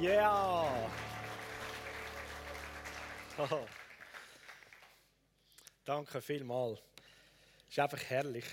[0.00, 0.90] Ja!
[5.84, 6.78] Danke vielmals.
[7.68, 8.46] Es ist einfach herrlich.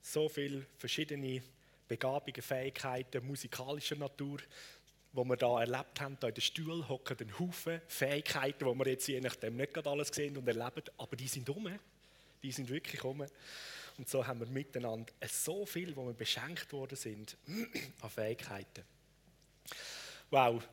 [0.00, 1.44] So viele verschiedene
[1.86, 4.38] Begabungen, Fähigkeiten musikalischer Natur,
[5.12, 6.16] die wir hier erlebt haben.
[6.18, 10.08] Hier in den Stuhl hocken ein Haufen Fähigkeiten, die wir jetzt je nachdem nicht alles
[10.08, 11.78] sehen und erleben, aber die sind um.
[12.42, 13.24] Die sind wirklich um.
[13.96, 17.36] Und so haben wir miteinander so viel, wo wir beschenkt worden sind
[18.00, 18.82] an Fähigkeiten.
[20.32, 20.66] Wow,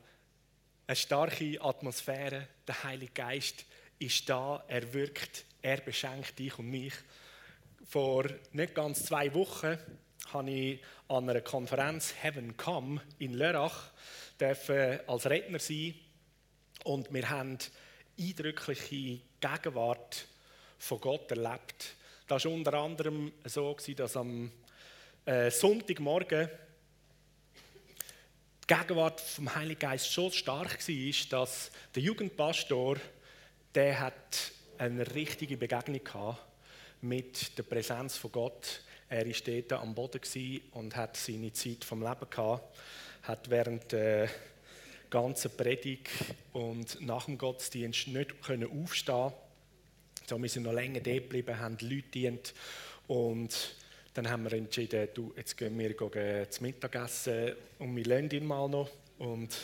[0.86, 3.66] eine starke Atmosphäre, der Heilige Geist
[3.98, 6.94] ist da, er wirkt, er beschenkt dich und mich.
[7.86, 9.76] Vor nicht ganz zwei Wochen
[10.32, 13.90] habe ich an einer Konferenz Heaven Come in Lörrach
[14.40, 15.94] als Redner sein
[16.84, 17.58] und wir haben
[18.18, 20.26] eindrückliche Gegenwart
[20.78, 21.96] von Gott erlebt.
[22.26, 24.50] Das war unter anderem so, dass am
[25.26, 26.48] äh, Sonntagmorgen
[28.70, 32.98] Gegenwart vom Heiligen Geist so stark war, dass der Jugendpastor
[33.74, 36.38] der hat eine richtige Begegnung gehabt
[37.00, 38.84] mit der Präsenz von Gott.
[39.08, 40.20] Er war dort am Boden
[40.70, 42.78] und hat seine Zeit vom Leben gehabt,
[43.24, 44.28] hat während der
[45.10, 46.08] ganzen Predigt
[46.52, 49.32] und nach dem Gottesdienst nicht können aufstehen
[50.28, 52.54] so, wir sind noch länger dort geblieben, haben Leute dient
[53.08, 53.74] und
[54.14, 58.46] dann haben wir entschieden, du, jetzt gehen wir gehen zum Mittagessen und wir lernen ihn
[58.46, 59.56] mal noch und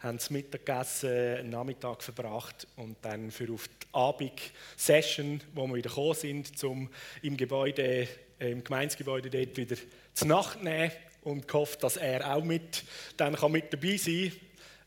[0.00, 5.90] haben zum Mittagessen einen Nachmittag verbracht und dann für auf die Abend-Session, wo wir wieder
[5.90, 6.88] gekommen sind, um
[7.22, 9.76] im Gebäude, äh, im Gemeinsgebäude dort wieder
[10.14, 12.84] zu Nacht nehmen und gehofft, dass er auch mit,
[13.16, 14.32] dann kann mit dabei sein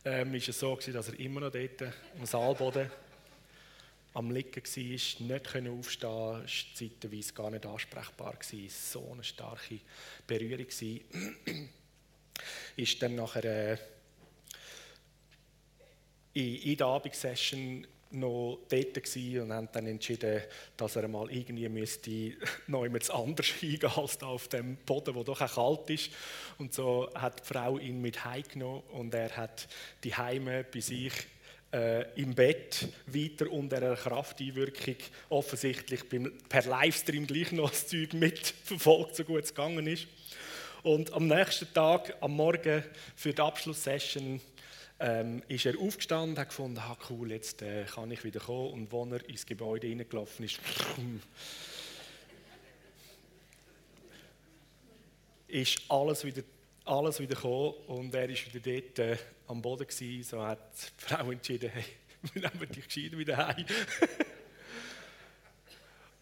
[0.03, 0.13] kann.
[0.13, 2.89] Ähm, ist es so gewesen, dass er immer noch dort am Saalboden
[4.13, 8.69] am Liegen war, nicht aufstehen konnte, zeitweise gar nicht ansprechbar war.
[8.69, 9.79] So eine starke
[10.27, 11.55] Berührung war.
[12.75, 13.77] ist dann nachher äh,
[16.33, 20.41] in, der Abendsession noch dort und haben dann entschieden,
[20.75, 22.33] dass er mal irgendwie müsste
[22.67, 26.11] noch jemand anders hingehen als da auf dem Boden, wo doch auch kalt ist.
[26.57, 29.67] Und so hat die Frau ihn mit heimgenommen und er hat
[30.03, 31.13] die Heime bei sich
[31.73, 34.95] äh, im Bett weiter unter einer Krafteinwirkung
[35.29, 40.07] offensichtlich beim, per Livestream gleich noch das Zeug mitverfolgt, so gut es gegangen ist.
[40.83, 42.83] Und am nächsten Tag, am Morgen
[43.15, 44.41] für die Abschlusssession,
[44.99, 48.71] ähm, ist er aufgestanden hat gefunden, ah, cool, jetzt äh, kann ich wieder kommen.
[48.71, 50.59] Und als er ins Gebäude reingelaufen ist,
[55.47, 56.43] ist alles wieder
[56.85, 59.17] alles wieder gekommen und er ist wieder dort äh,
[59.51, 60.23] am Boden gewesen.
[60.23, 61.85] So hat die Frau entschieden, hey,
[62.33, 63.65] wir nehmen dich gescheit wieder heim.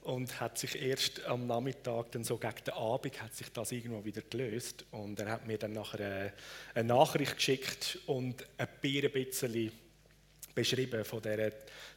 [0.04, 4.04] und hat sich erst am Nachmittag, dann so gegen den Abend, hat sich das irgendwo
[4.04, 6.32] wieder gelöst und er hat mir dann nachher eine, äh,
[6.76, 9.72] eine Nachricht geschickt und ein bisschen
[10.56, 11.52] beschrieben von dieser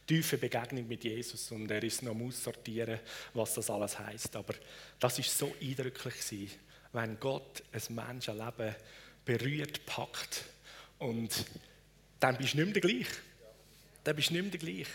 [0.05, 2.99] tiefen Begegnung mit Jesus und er ist noch am aussortieren,
[3.33, 4.35] was das alles heißt.
[4.35, 4.53] Aber
[4.99, 6.51] das ist so eindrücklich gewesen
[6.93, 8.75] wenn Gott ein Menschenleben
[9.25, 10.45] berührt, packt
[11.03, 11.45] und
[12.19, 13.07] dann bist du nicht mehr gleich.
[14.03, 14.87] Dann bist du nicht mehr gleich.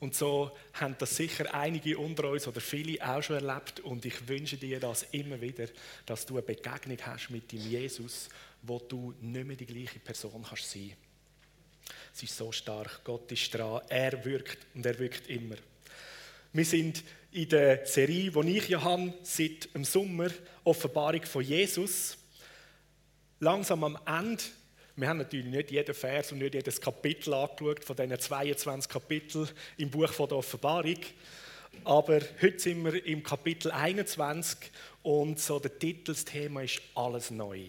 [0.00, 3.80] Und so haben das sicher einige unter uns oder viele auch schon erlebt.
[3.80, 5.68] Und ich wünsche dir das immer wieder,
[6.06, 8.28] dass du eine Begegnung hast mit dem Jesus,
[8.62, 10.92] wo du nicht mehr die gleiche Person kannst sein.
[12.14, 13.04] Es ist so stark.
[13.04, 13.82] Gott ist dran.
[13.88, 15.56] Er wirkt und er wirkt immer.
[16.52, 20.30] Wir sind in der Serie, die ich ja habe, seit dem Sommer,
[20.64, 22.16] Offenbarung von Jesus.
[23.40, 24.42] Langsam am Ende,
[24.94, 29.48] wir haben natürlich nicht jeden Vers und nicht jedes Kapitel angeschaut von diesen 22 Kapiteln
[29.78, 30.98] im Buch von der Offenbarung.
[31.84, 34.58] Aber heute sind wir im Kapitel 21
[35.02, 37.62] und so der Titel, das Thema ist Alles neu.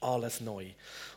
[0.00, 0.66] Alles neu.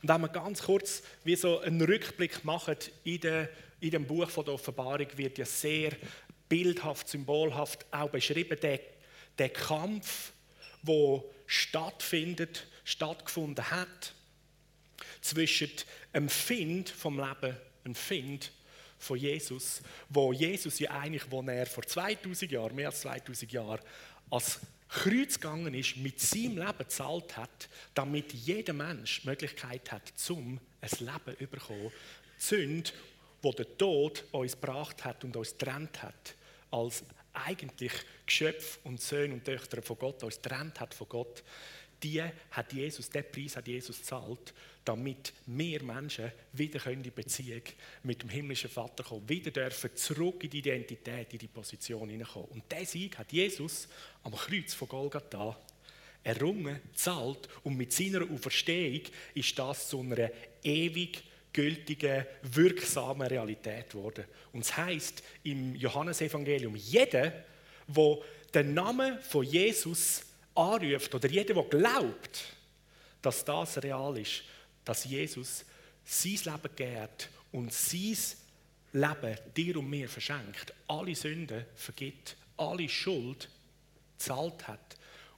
[0.02, 4.30] Und wenn wir ganz kurz wie so einen Rückblick machen in, der, in dem Buch
[4.30, 5.94] von der Offenbarung, wird ja sehr
[6.48, 8.80] bildhaft, symbolhaft auch beschrieben, der,
[9.40, 10.32] der Kampf,
[10.84, 14.14] wo stattfindet, stattgefunden hat
[15.22, 15.72] zwischen
[16.14, 18.52] einem Find vom Leben, einem Find
[18.98, 23.82] von Jesus, wo Jesus ja eigentlich, wo er vor 2000 Jahren, mehr als 2000 Jahren,
[24.30, 24.60] als
[24.90, 30.60] Kreuz gegangen ist, mit seinem Leben gezahlt hat, damit jeder Mensch die Möglichkeit hat, zum
[30.82, 31.92] ein Leben zu bekommen.
[32.38, 32.92] Die Sünde,
[33.44, 36.36] die der Tod uns gebracht hat und uns getrennt hat,
[36.72, 37.04] als
[37.34, 37.94] eigentlich
[38.26, 41.44] Geschöpf und Söhne und Töchter von Gott uns trennt hat von Gott,
[42.04, 42.22] die
[42.52, 44.54] hat Jesus, den Preis hat Jesus gezahlt,
[44.84, 47.62] damit wir Menschen wieder in die Beziehung
[48.04, 52.50] mit dem himmlischen Vater kommen, wieder dürfen zurück in die Identität, in die Position hineinkommen.
[52.50, 53.88] Und diesen Sieg hat Jesus
[54.24, 55.58] am Kreuz von Golgatha
[56.24, 59.02] errungen, zahlt und mit seiner Auferstehung
[59.34, 60.30] ist das zu einer
[60.64, 64.26] ewig gültigen, wirksamen Realität geworden.
[64.54, 67.34] Und es heißt im Johannesevangelium, jeder,
[67.88, 68.18] der
[68.54, 70.24] den Namen von Jesus
[70.56, 72.44] anruft oder jeder, der glaubt,
[73.22, 74.44] dass das real ist,
[74.84, 75.66] dass Jesus
[76.04, 77.08] sein Leben gegeben
[77.52, 78.18] und sein
[78.94, 83.50] Leben dir und mir verschenkt, alle Sünden vergibt, alle Schuld
[84.18, 84.98] zahlt hat.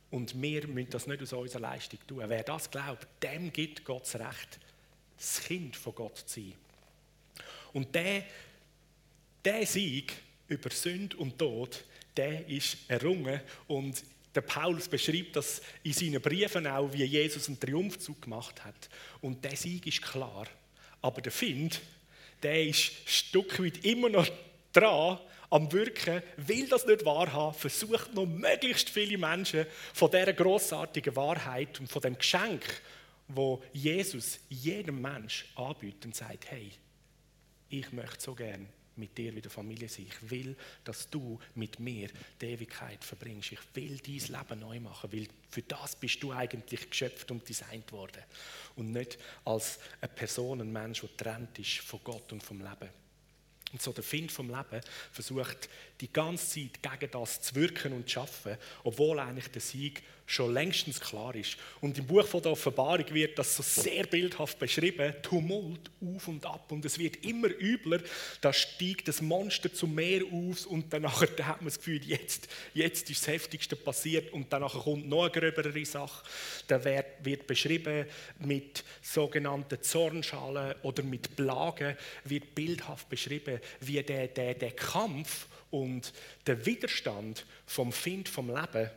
[0.10, 2.24] Und wir müssen das nicht aus unserer Leistung tun.
[2.28, 4.60] Wer das glaubt, dem gibt Gott das Recht,
[5.18, 6.54] das Kind von Gott zu sein.
[7.74, 8.24] Und der,
[9.44, 10.14] der Sieg
[10.48, 11.84] über Sünde und Tod,
[12.16, 13.42] der ist errungen.
[13.68, 14.04] Und
[14.36, 18.90] der Paulus beschreibt das in seinen Briefen auch, wie Jesus einen Triumphzug gemacht hat.
[19.22, 20.48] Und der Sieg ist klar.
[21.02, 21.82] Aber der Find,
[22.42, 24.28] der ist ein Stück weit immer noch
[24.72, 25.20] dran,
[25.50, 31.80] am Wirken, will das nicht wahrhaben, versucht noch möglichst viele Menschen von dieser grossartigen Wahrheit
[31.80, 32.64] und von dem Geschenk,
[33.28, 36.72] wo Jesus jedem Mensch anbietet und sagt, hey,
[37.70, 40.08] ich möchte so gern mit dir wieder Familie sein.
[40.08, 42.10] Ich will, dass du mit mir
[42.42, 43.52] die Ewigkeit verbringst.
[43.52, 47.92] Ich will dein Leben neu machen, weil für das bist du eigentlich geschöpft und designt
[47.92, 48.24] worden.
[48.76, 52.90] Und nicht als eine Person, ein Mensch, der trennt ist von Gott und vom Leben.
[53.74, 54.82] Und so der Find vom Leben
[55.12, 55.68] versucht
[56.00, 60.04] die ganze Zeit gegen das zu wirken und zu schaffen, obwohl eigentlich der Sieg
[60.34, 61.58] schon längstens klar ist.
[61.82, 66.46] Und im Buch von der Offenbarung wird das so sehr bildhaft beschrieben, Tumult auf und
[66.46, 68.02] ab und es wird immer übler,
[68.42, 72.48] da steigt das Monster zum Meer aus und danach da hat man das Gefühl, jetzt,
[72.74, 76.24] jetzt ist das Heftigste passiert und danach kommt noch eine gröbere Sache.
[76.68, 78.06] Da wird, wird beschrieben
[78.40, 81.96] mit sogenannten Zornschalen oder mit Plagen,
[82.26, 86.14] wird bildhaft beschrieben, wie der, der, der Kampf und
[86.46, 88.90] der Widerstand vom Find vom Leben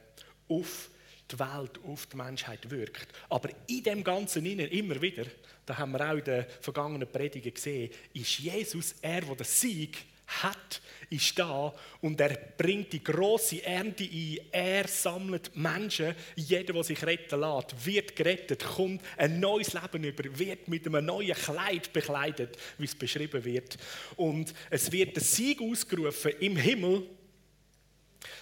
[0.49, 0.91] auf
[1.31, 3.09] die Welt, auf die Menschheit wirkt.
[3.29, 5.25] Aber in dem Ganzen innen immer wieder,
[5.65, 9.99] da haben wir auch in den vergangenen Predigen gesehen, ist Jesus er, der den Sieg
[10.27, 14.39] hat, ist da und er bringt die große Ernte ein.
[14.51, 16.15] Er sammelt Menschen.
[16.35, 21.05] Jeder, der sich retten lässt, wird gerettet, kommt ein neues Leben über, wird mit einem
[21.05, 23.79] neuen Kleid bekleidet, wie es beschrieben wird.
[24.17, 27.05] Und es wird der Sieg ausgerufen im Himmel,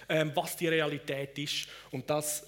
[0.09, 1.67] ähm, was die Realität ist.
[1.91, 2.47] Und das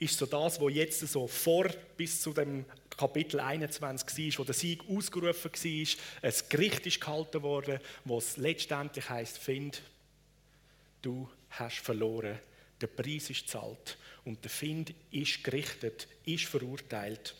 [0.00, 2.64] ist so das, was jetzt so vor bis zu dem
[2.96, 5.88] Kapitel 21 war, wo der Sieg ausgerufen war,
[6.22, 9.82] ein Gericht ist gehalten worden, wo es letztendlich heißt, Find,
[11.02, 12.38] du hast verloren,
[12.80, 17.34] der Preis ist zahlt und der Find ist gerichtet, ist verurteilt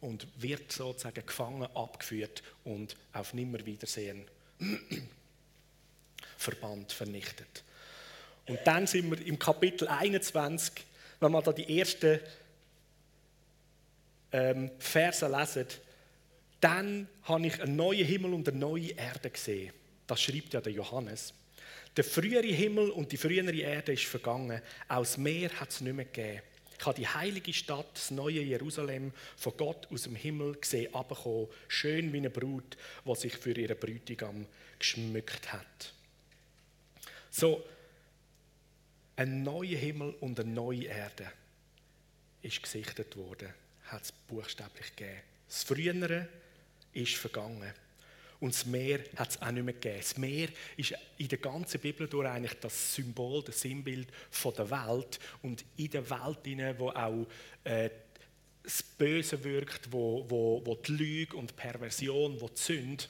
[0.00, 4.24] und wird sozusagen gefangen, abgeführt und auf Nimmerwiedersehen
[6.36, 7.64] verbannt, vernichtet.
[8.46, 10.72] Und dann sind wir im Kapitel 21
[11.22, 12.18] wenn man da die ersten
[14.32, 15.66] ähm, Verse lesen,
[16.60, 19.72] dann habe ich einen neuen Himmel und eine neue Erde gesehen.
[20.06, 21.32] Das schreibt ja der Johannes.
[21.96, 24.60] Der frühere Himmel und die frühere Erde ist vergangen.
[24.88, 26.42] Aus Meer hat es nicht mehr gegeben.
[26.78, 31.46] Ich habe die heilige Stadt, das neue Jerusalem, von Gott aus dem Himmel gesehen, abgekommen,
[31.68, 34.46] schön wie eine Brut, die sich für ihren Bräutigam
[34.80, 35.92] geschmückt hat.
[37.30, 37.64] So,
[39.16, 41.30] ein neuer Himmel und eine neue Erde
[42.42, 43.52] ist gesichtet worden,
[43.86, 45.20] hat es buchstäblich gegeben.
[45.46, 46.28] Das Frühere
[46.92, 47.72] ist vergangen.
[48.40, 49.98] Und das Meer hat es auch nicht mehr gegeben.
[49.98, 54.68] Das Meer ist in der ganzen Bibel durch eigentlich das Symbol, das Sinnbild von der
[54.68, 55.20] Welt.
[55.42, 57.26] Und in der Welt, wo auch
[57.62, 57.90] äh,
[58.64, 63.04] das Böse wirkt, wo, wo, wo die Lüge und die Perversion, wo die Sünde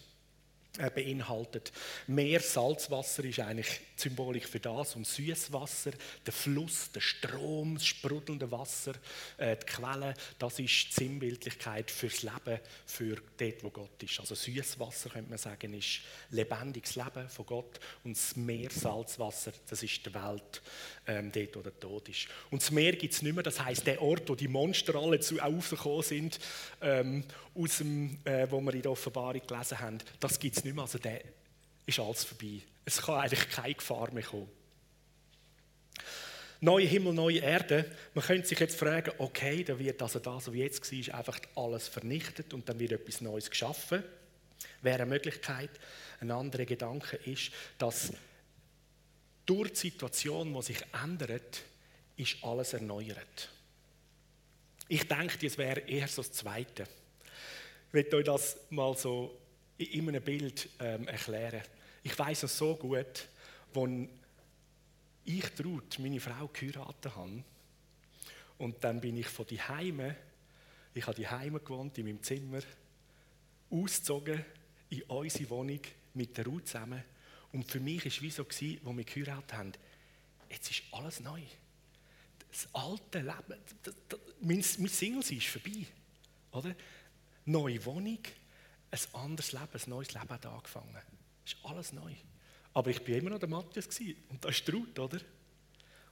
[0.94, 1.72] beinhaltet.
[2.06, 5.92] Meer, Salzwasser ist eigentlich symbolisch für das und Süßwasser,
[6.24, 8.94] der Fluss, der Strom, das sprudelnde Wasser,
[9.36, 14.18] äh, die Quelle, das ist die Sinnbildlichkeit fürs Leben, für dort, wo Gott ist.
[14.18, 16.00] Also Süßwasser könnte man sagen, ist
[16.30, 20.62] lebendiges Leben von Gott und das Meer, Salzwasser, das ist die Welt,
[21.06, 22.28] ähm, dort, wo der Tod ist.
[22.50, 25.20] Und das Meer gibt es nicht mehr, das heißt der Ort, wo die Monster alle
[25.20, 26.38] zu aufgekommen sind,
[26.80, 27.24] ähm,
[27.54, 30.82] aus dem, äh, wo wir in der Offenbarung gelesen haben, das gibt es nicht mehr.
[30.82, 31.22] Also der
[31.86, 32.60] ist alles vorbei.
[32.84, 34.48] Es kann eigentlich keine Gefahr mehr kommen.
[36.60, 37.90] Neue Himmel, neue Erde.
[38.14, 41.88] Man könnte sich jetzt fragen, okay, da wird also das, was jetzt war, einfach alles
[41.88, 44.04] vernichtet und dann wird etwas Neues geschaffen.
[44.80, 45.70] Wäre eine Möglichkeit.
[46.20, 48.12] Ein anderer Gedanke ist, dass
[49.44, 51.62] durch die Situation, die sich ändert,
[52.16, 53.48] ist alles erneuert.
[54.86, 56.84] Ich denke, es wäre eher so das Zweite.
[57.88, 59.36] Ich möchte euch das mal so
[59.78, 61.62] in einem Bild ähm, erklären.
[62.02, 63.28] Ich weiß es so gut,
[63.74, 64.08] als
[65.24, 67.44] ich Traut, meine Frau, geheiratet habe,
[68.58, 70.16] Und dann bin ich von die Heime,
[70.94, 72.60] ich habe die Heime gewohnt in meinem Zimmer,
[73.70, 74.44] ausgezogen
[74.90, 75.80] in unsere Wohnung
[76.14, 77.02] mit der Ruth zusammen.
[77.52, 79.72] Und für mich war es wie so, als wir geheiratet haben,
[80.50, 81.40] jetzt ist alles neu.
[82.50, 85.86] Das alte Leben, das, das, mein, mein Single-Sein ist vorbei.
[86.52, 86.74] Oder?
[87.46, 88.18] Neue Wohnung,
[88.92, 90.92] ein anderes Leben, ein neues Leben hat angefangen.
[90.92, 92.12] Das ist alles neu.
[92.74, 93.88] Aber ich war immer noch der Matthias
[94.28, 95.18] und das ist Ruth, oder?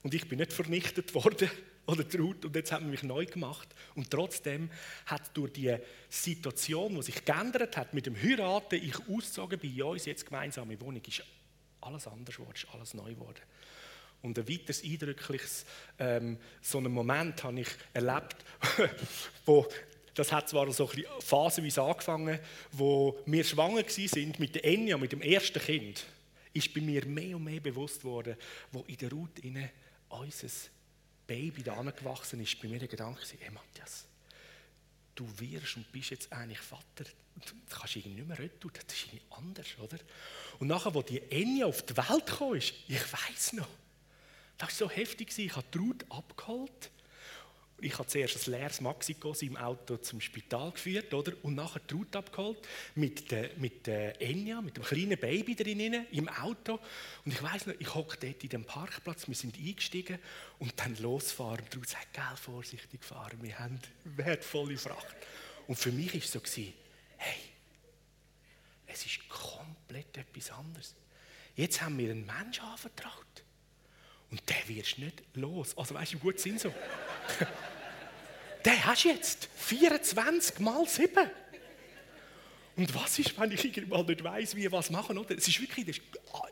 [0.03, 1.51] Und ich bin nicht vernichtet worden
[1.87, 3.69] oder Ruth und jetzt haben wir mich neu gemacht.
[3.95, 4.71] Und trotzdem
[5.07, 5.77] hat durch die
[6.09, 11.03] Situation, die sich geändert hat, mit dem Heiraten, ich ausgezogen bei uns jetzt gemeinsame Wohnung,
[11.07, 11.23] ist
[11.83, 13.41] alles anders geworden, ist alles neu geworden.
[14.23, 15.65] Und ein weiteres eindrückliches
[15.99, 18.37] ähm, so einen Moment habe ich erlebt,
[19.47, 19.67] wo
[20.21, 22.39] das hat zwar so ein phasenweise angefangen,
[22.73, 26.05] wo wir schwanger sind mit der Enya, mit dem ersten Kind,
[26.53, 28.37] ist bei mir mehr und mehr bewusst worden,
[28.71, 29.71] wo in der Ruth inne
[30.11, 30.49] unser
[31.27, 34.05] Baby da angewachsen ist, bei mir der Gedanke, hey Matthias,
[35.15, 39.07] du wirst und bist jetzt eigentlich Vater, du kannst irgendwie nicht mehr retten, das ist
[39.07, 39.99] irgendwie anders, oder?
[40.59, 43.69] Und nachher, als die Enya auf die Welt kam, ich weiß noch,
[44.59, 46.91] das war so heftig, ich habe die Ruth abgeholt
[47.83, 51.33] ich habe zuerst ein leeres Maxiko im Auto zum Spital geführt, oder?
[51.43, 52.59] Und nachher die Route abgeholt
[52.95, 56.79] mit der, mit der Enya, mit dem kleinen Baby drin im Auto.
[57.25, 60.19] Und ich weiß noch, ich hocke dort in dem Parkplatz, wir sind eingestiegen
[60.59, 61.65] und dann losfahren.
[61.73, 65.17] Die Ruth sagt, gell, vorsichtig fahren, wir haben wertvolle Fracht.
[65.67, 66.41] Und für mich war es so,
[67.17, 67.41] hey,
[68.87, 70.95] es ist komplett etwas anderes.
[71.55, 73.45] Jetzt haben wir einen Menschen anvertraut.
[74.31, 75.77] Und der wirst nicht los.
[75.77, 76.73] Also weißt du, im guten Sinn so.
[78.65, 81.31] den hast du jetzt 24 mal 7.
[82.77, 85.37] Und was ist, wenn ich irgendwann nicht weiß, wie ich was machen oder?
[85.37, 85.97] Es ist wirklich, das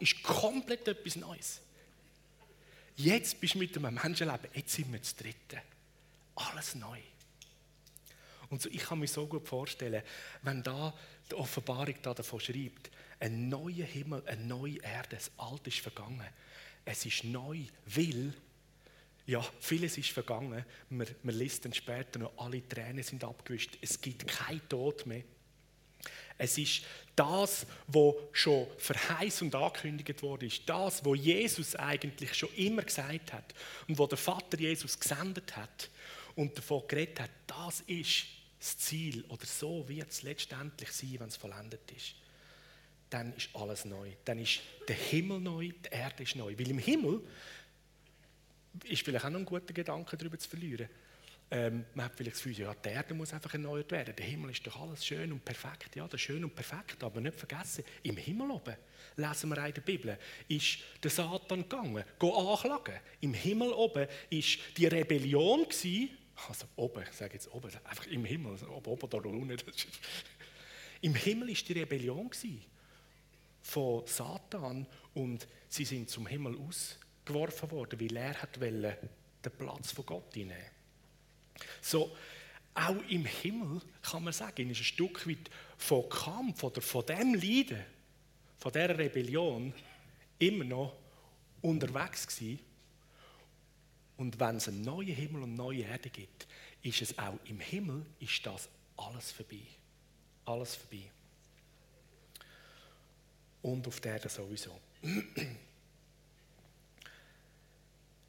[0.01, 1.61] ist, komplett etwas Neues.
[2.97, 5.63] Jetzt bist du mit einem Menschenleben, jetzt sind wir das Dritte.
[6.35, 6.99] Alles neu.
[8.51, 10.03] Und so, ich kann mir so gut vorstellen,
[10.43, 10.93] wenn da
[11.31, 16.27] die Offenbarung da davon schreibt, ein neuer Himmel, eine neue Erde, das Alte ist vergangen.
[16.90, 18.33] Es ist neu, weil
[19.26, 20.64] ja, vieles ist vergangen.
[20.88, 23.76] Man, man liest dann später noch, alle Tränen sind abgewischt.
[23.83, 25.23] Es gibt kein Tod mehr.
[26.38, 32.54] Es ist das, was schon verheißen und angekündigt wurde, ist das, was Jesus eigentlich schon
[32.54, 33.54] immer gesagt hat
[33.87, 35.90] und wo der Vater Jesus gesendet hat
[36.37, 38.25] und davon geredet hat, das ist
[38.59, 42.14] das Ziel oder so wird es letztendlich sein, wenn es vollendet ist.
[43.11, 44.12] Dann ist alles neu.
[44.25, 46.55] Dann ist der Himmel neu, die Erde ist neu.
[46.59, 47.23] Weil im Himmel
[48.85, 50.88] ist vielleicht auch noch ein guter Gedanke, darüber zu verlieren.
[51.50, 54.15] Ähm, man hat vielleicht das Gefühl, ja, die Erde muss einfach erneuert werden.
[54.15, 55.97] Der Himmel ist doch alles schön und perfekt.
[55.97, 58.77] Ja, das ist schön und perfekt, aber nicht vergessen, im Himmel oben,
[59.17, 63.00] lesen wir in der Bibel, ist der Satan gegangen, go anklagen.
[63.23, 66.11] Im Himmel oben ist die Rebellion gewesen,
[66.49, 69.57] also oben, ich sage jetzt oben, einfach im Himmel, ob oben oder unten.
[71.00, 72.62] Im Himmel ist die Rebellion gewesen
[73.69, 79.93] von Satan und sie sind zum Himmel aus geworfen worden, weil er hat den Platz
[79.93, 80.57] von Gott einnehmen
[81.83, 82.17] So,
[82.73, 87.35] auch im Himmel kann man sagen, ist ein Stück weit von Kampf oder von dem
[87.35, 87.85] Leiden,
[88.57, 89.75] von dieser Rebellion
[90.39, 90.97] immer noch
[91.61, 92.61] unterwegs gewesen.
[94.17, 96.47] Und wenn es einen neuen Himmel und eine neue Erde gibt,
[96.83, 99.61] ist es auch im Himmel, ist das alles vorbei.
[100.47, 101.11] Alles vorbei.
[103.62, 104.79] Und auf der Erde sowieso.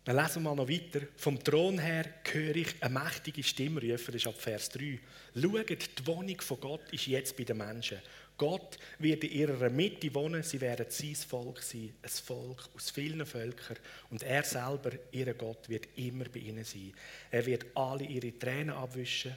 [0.09, 1.01] Dann lesen wir noch weiter.
[1.17, 4.99] Vom Thron her höre ich eine mächtige Stimme rufen, das ist ab Vers 3.
[5.35, 7.99] Schaut, die Wohnung von Gott ist jetzt bei den Menschen.
[8.35, 13.25] Gott wird in ihrer Mitte wohnen, sie werden sein Volk sein, ein Volk aus vielen
[13.25, 13.77] Völkern.
[14.09, 16.93] Und er selber, ihr Gott, wird immer bei ihnen sein.
[17.29, 19.35] Er wird alle ihre Tränen abwischen.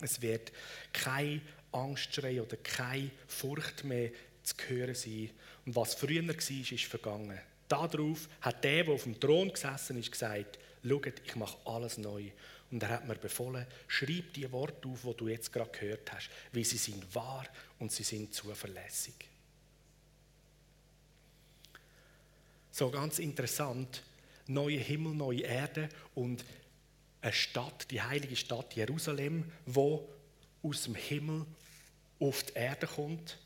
[0.00, 0.52] Es wird
[0.92, 1.42] kein
[1.72, 4.10] Angstschrei oder keine Furcht mehr
[4.48, 5.30] zu hören sein.
[5.66, 7.38] Und was früher war, ist vergangen.
[7.68, 12.30] Darauf hat der, der auf dem Thron gesessen ist, gesagt, schaut, ich mache alles neu.
[12.70, 16.30] Und er hat mir befohlen, schreib die Worte auf, die du jetzt gerade gehört hast,
[16.52, 17.46] weil sie sind wahr
[17.78, 19.14] und sie sind zuverlässig.
[22.70, 24.02] So ganz interessant,
[24.46, 26.44] neue Himmel, neue Erde und
[27.20, 30.08] eine Stadt, die heilige Stadt Jerusalem, wo
[30.62, 31.44] aus dem Himmel
[32.20, 33.38] auf die Erde kommt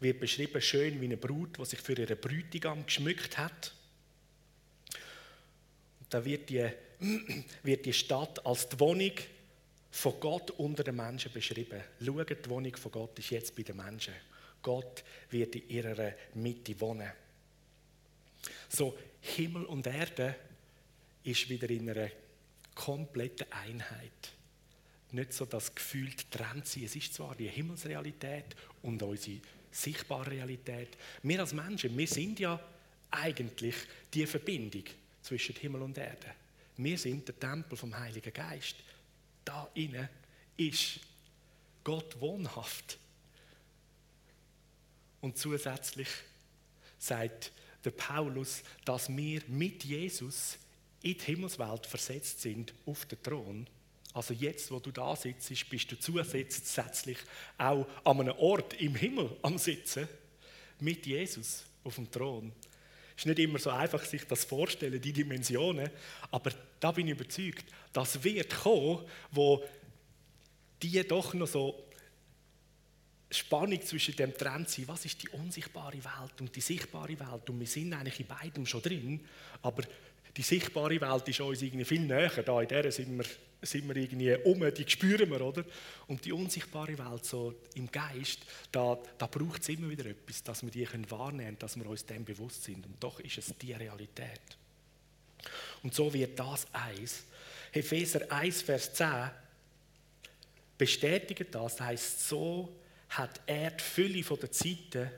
[0.00, 3.72] wird beschrieben schön wie eine Brut, die sich für ihren Bräutigam geschmückt hat.
[6.00, 6.68] Und da wird die,
[7.62, 9.12] wird die Stadt als die Wohnung
[9.90, 11.80] von Gott unter den Menschen beschrieben.
[12.04, 14.14] Schaut, die Wohnung von Gott ist jetzt bei den Menschen.
[14.62, 17.10] Gott wird in ihrer Mitte wohnen.
[18.68, 20.36] So, Himmel und Erde
[21.24, 22.10] ist wieder in einer
[22.74, 24.32] komplette Einheit.
[25.12, 26.84] Nicht so das Gefühl trennt sie.
[26.84, 29.40] Es ist zwar die Himmelsrealität und unsere
[29.76, 30.96] sichtbare Realität.
[31.22, 32.58] Wir als Menschen, wir sind ja
[33.10, 33.74] eigentlich
[34.12, 34.84] die Verbindung
[35.22, 36.34] zwischen Himmel und Erde.
[36.76, 38.76] Wir sind der Tempel vom Heiligen Geist.
[39.44, 40.08] Da innen
[40.56, 41.00] ist
[41.84, 42.98] Gott wohnhaft.
[45.20, 46.08] Und zusätzlich
[46.98, 47.52] sagt
[47.84, 50.58] der Paulus, dass wir mit Jesus
[51.02, 53.66] in die Himmelswelt versetzt sind, auf den Thron.
[54.16, 57.18] Also jetzt, wo du da sitzt, bist du zusätzlich
[57.58, 60.08] auch an einem Ort im Himmel am Sitzen,
[60.80, 62.50] mit Jesus auf dem Thron.
[63.14, 65.90] Es ist nicht immer so einfach, sich das vorzustellen, die Dimensionen,
[66.30, 69.62] aber da bin ich überzeugt, das wird kommen, wo
[70.80, 71.84] die doch noch so
[73.30, 77.50] Spannung zwischen dem Trend sind, was ist die unsichtbare Welt und die sichtbare Welt.
[77.50, 79.20] Und wir sind eigentlich in beidem schon drin,
[79.60, 79.82] aber
[80.36, 82.42] die sichtbare Welt ist uns irgendwie viel näher.
[82.42, 83.26] Da in der sind wir,
[83.62, 85.64] sind wir irgendwie um, die spüren wir, oder?
[86.06, 90.62] Und die unsichtbare Welt, so im Geist, da, da braucht es immer wieder etwas, dass
[90.62, 92.84] wir die können wahrnehmen dass wir uns dem bewusst sind.
[92.86, 94.40] Und doch ist es die Realität.
[95.82, 97.24] Und so wird das eins.
[97.72, 99.30] Epheser 1, Vers 10
[100.78, 101.76] bestätigt das.
[101.76, 102.76] Das heißt, so
[103.10, 105.10] hat er die Fülle der Zeiten,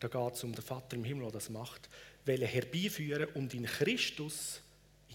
[0.00, 1.88] da geht es um den Vater im Himmel, der das macht,
[2.26, 4.60] herbeiführen und in Christus,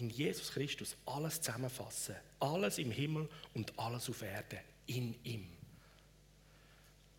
[0.00, 2.16] in Jesus Christus, alles zusammenfassen.
[2.38, 5.46] Alles im Himmel und alles auf Erde, in ihm.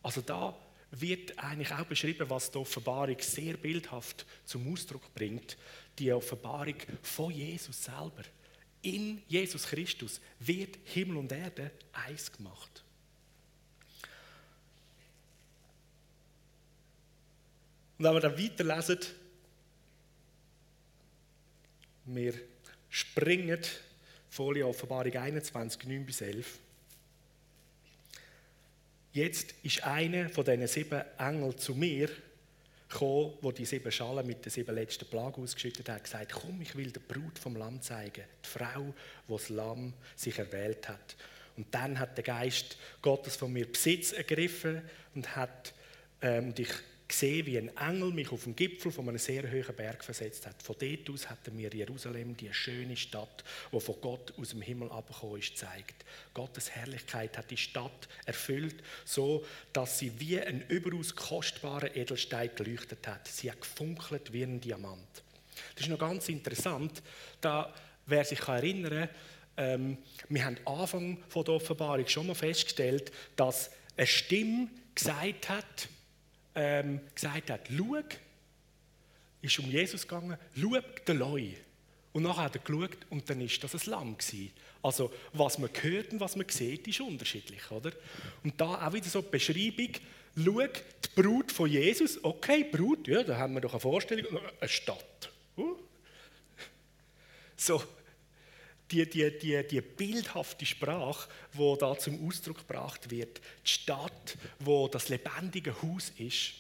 [0.04, 0.58] Also da
[0.92, 5.58] wird eigentlich auch beschrieben, was die Offenbarung sehr bildhaft zum Ausdruck bringt.
[6.00, 8.24] Die Offenbarung von Jesus selber.
[8.82, 12.84] In Jesus Christus wird Himmel und Erde eins gemacht.
[17.98, 18.98] Und wenn wir dann weiterlesen,
[22.06, 22.34] wir
[22.92, 23.62] springen,
[24.30, 26.60] Folie Offenbarung 21, 9 bis 11.
[29.14, 32.10] Jetzt ist einer von diesen sieben Engeln zu mir
[32.88, 36.76] gekommen, wo die sieben Schalen mit den sieben letzten Plagen ausgeschüttet hat, gesagt, komm, ich
[36.76, 38.94] will der Brut vom Lamm zeigen, die Frau,
[39.28, 41.16] wo das Lamm sich erwählt hat.
[41.58, 44.82] Und dann hat der Geist Gottes von mir Besitz ergriffen
[45.16, 45.74] und hat
[46.22, 46.70] ähm, dich
[47.12, 50.64] gesehen, wie ein Engel mich auf dem Gipfel von einem sehr hohen Berg versetzt hat.
[50.64, 54.90] Von dort aus hat mir Jerusalem, die schöne Stadt, die von Gott aus dem Himmel
[54.92, 56.06] abgekommen ist, gezeigt.
[56.34, 63.06] Gottes Herrlichkeit hat die Stadt erfüllt, so dass sie wie ein überaus kostbarer Edelstein geleuchtet
[63.08, 63.28] hat.
[63.28, 65.24] Sie hat gefunkelt wie ein Diamant.
[65.76, 67.04] Das ist noch ganz interessant,
[67.42, 67.74] da
[68.06, 69.10] wer sich erinnern kann,
[69.58, 69.98] ähm,
[70.30, 75.90] wir haben Anfang von der Offenbarung schon mal festgestellt, dass eine Stimme gesagt hat,
[76.56, 77.98] ähm, gesagt hat, schau,
[79.42, 81.48] ist um Jesus gegangen, schau den Leu.
[82.14, 84.52] Und nachher hat er geschaut und dann ist das ein Lamm gewesen.
[84.84, 87.92] Also was man hört und was man sieht, ist unterschiedlich, oder?
[88.44, 89.92] Und da auch wieder so die Beschreibung,
[90.36, 94.26] schau, die Brut von Jesus, okay, Brut, ja, da haben wir doch eine Vorstellung,
[94.60, 95.32] eine Stadt.
[95.56, 95.76] Uh.
[97.56, 97.82] So,
[98.92, 104.88] die, die, die, die bildhafte Sprache, die da zum Ausdruck gebracht wird, die Stadt, wo
[104.88, 106.54] das lebendige Haus ist,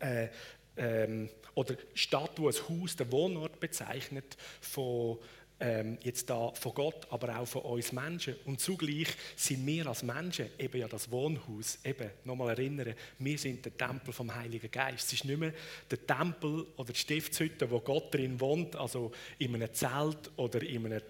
[0.00, 0.28] äh,
[0.76, 5.18] ähm, oder Stadt, wo ein Haus der Wohnort bezeichnet von
[5.60, 8.34] ähm, jetzt da von Gott, aber auch von uns Menschen.
[8.44, 11.78] Und zugleich sind wir als Menschen eben ja das Wohnhaus.
[11.84, 15.06] Eben, nochmal erinnern, wir sind der Tempel vom Heiligen Geist.
[15.06, 15.54] Es ist nicht mehr
[15.90, 20.86] der Tempel oder die Stiftshütte, wo Gott drin wohnt, also in einem Zelt oder in
[20.86, 21.00] einem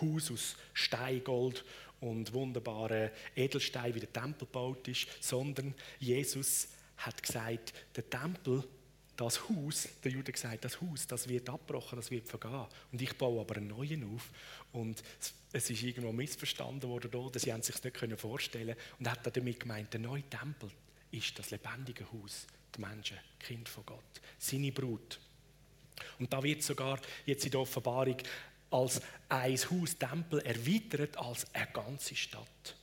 [0.00, 1.64] Haus aus Stein, Gold
[2.00, 8.64] und wunderbaren Edelstein, wie der Tempel gebaut ist, sondern Jesus hat gesagt, der Tempel,
[9.16, 12.66] das Haus, der Jude gesagt, das Haus, das wird abgebrochen, das wird vergehen.
[12.90, 14.30] Und ich baue aber einen neuen auf.
[14.72, 15.02] Und
[15.52, 19.60] es ist irgendwo missverstanden worden, oder sie haben sich das nicht vorstellen Und hat damit
[19.60, 20.70] gemeint, der neue Tempel
[21.10, 25.20] ist das lebendige Haus, die Menschen, Kind von Gott, seine Brut.
[26.18, 28.16] Und da wird sogar jetzt in der Offenbarung
[28.72, 32.76] als ein Haus, Tempel erweitert als eine ganze Stadt.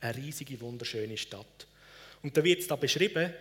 [0.00, 1.66] Eine riesige, wunderschöne Stadt.
[2.22, 3.32] Und da wird es da beschrieben,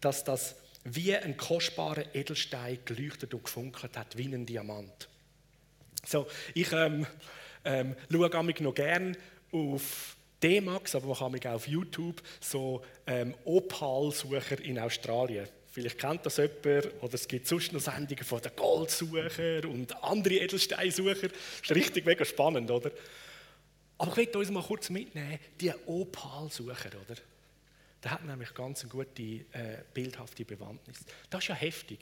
[0.00, 5.08] dass das wie ein kostbarer Edelstein geleuchtet und gefunkelt hat, wie ein Diamant.
[6.06, 7.06] So, ich ähm,
[7.64, 9.12] ähm, schaue mich noch gerne
[9.50, 15.48] auf D-Max, aber man kann mich auch auf YouTube so ähm, Opal-Sucher in Australien.
[15.76, 20.36] Vielleicht kennt das jemand, oder es gibt sonst noch Sendungen von den Goldsucher und andere
[20.36, 21.28] Edelsteinsucher.
[21.28, 21.32] Das
[21.64, 22.90] ist richtig mega spannend, oder?
[23.98, 27.20] Aber ich möchte uns mal kurz mitnehmen, die Opalsucher, oder?
[28.02, 31.00] Der hat nämlich ganz eine gute, äh, bildhafte Bewandtnis.
[31.28, 31.98] Das ist ja heftig.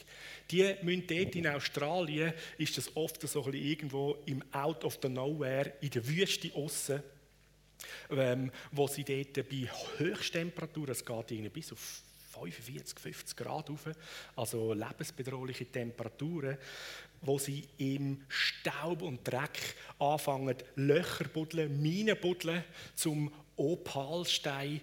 [0.53, 5.01] Die müssen dort in Australien, ist das oft so ein bisschen irgendwo im Out of
[5.03, 7.03] the Nowhere, in der Wüste aussen,
[8.09, 13.89] ähm, wo sie dort bei Höchsttemperaturen, es geht irgendwie bis auf 45, 50 Grad rauf,
[14.37, 16.59] also lebensbedrohliche Temperaturen,
[17.21, 24.81] wo sie im Staub und Dreck anfangen, Löcher buddeln, Minen buddeln, zum Opalstein,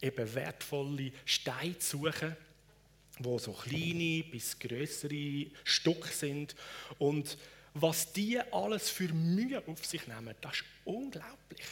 [0.00, 2.36] eben wertvolle Steine zu suchen,
[3.20, 6.54] wo so kleine bis größere Stücke sind.
[6.98, 7.36] Und
[7.74, 11.66] was die alles für Mühe auf sich nehmen, das ist unglaublich.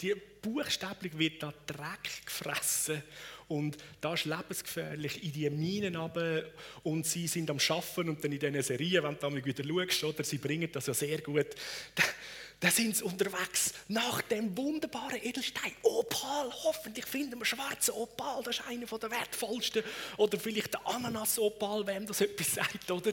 [0.00, 3.02] Die buchstäblich wird da Dreck gefressen
[3.48, 6.44] und das ist lebensgefährlich in die Minen runter
[6.82, 10.24] und sie sind am Schaffen und dann in diesen Serien, wenn du wieder schaust, oder,
[10.24, 11.46] sie bringen das ja sehr gut,
[12.60, 15.72] da, sind sie unterwegs nach dem wunderbaren Edelstein.
[15.82, 19.84] Opal, hoffentlich finden wir schwarzen Opal, das ist einer der wertvollsten.
[20.16, 23.12] Oder vielleicht der Ananas-Opal, wem das etwas sagt, oder?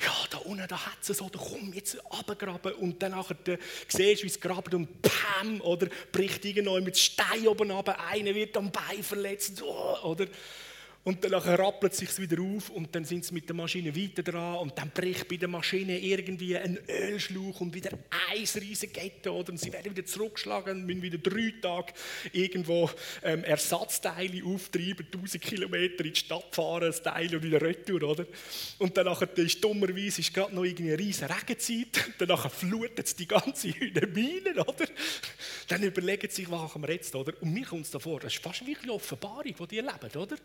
[0.00, 2.72] Ja, da unten, da hat es so, da komm jetzt runtergraben.
[2.74, 3.56] Und dann nachher, da,
[3.88, 5.88] siehst du, wie es graben und pam, oder?
[6.12, 10.26] Bricht irgendwo mit Stein oben runter, einer wird am Bein verletzt, oder?
[11.06, 14.24] Und dann rappelt es sich wieder auf und dann sind sie mit der Maschine weiter
[14.24, 18.00] dran und dann bricht bei der Maschine irgendwie ein Ölschlauch und wieder ein
[18.60, 21.92] riesiges oder und sie werden wieder zurückgeschlagen und müssen wieder drei Tage
[22.32, 22.90] irgendwo
[23.22, 28.26] ähm, Ersatzteile auftreiben, 1000 Kilometer in die Stadt fahren, das Teil und wieder retour, oder?
[28.80, 33.28] Und dann ist dummerweise ist gerade noch irgendwie eine riesige Regenzeit, danach flutet es die
[33.28, 34.86] ganze Mine, oder?
[35.68, 37.32] Dann überlegen sie sich, was machen wir jetzt, oder?
[37.40, 40.36] Und mir kommt es davor, das ist fast wie eine Offenbarung, die die erleben, oder?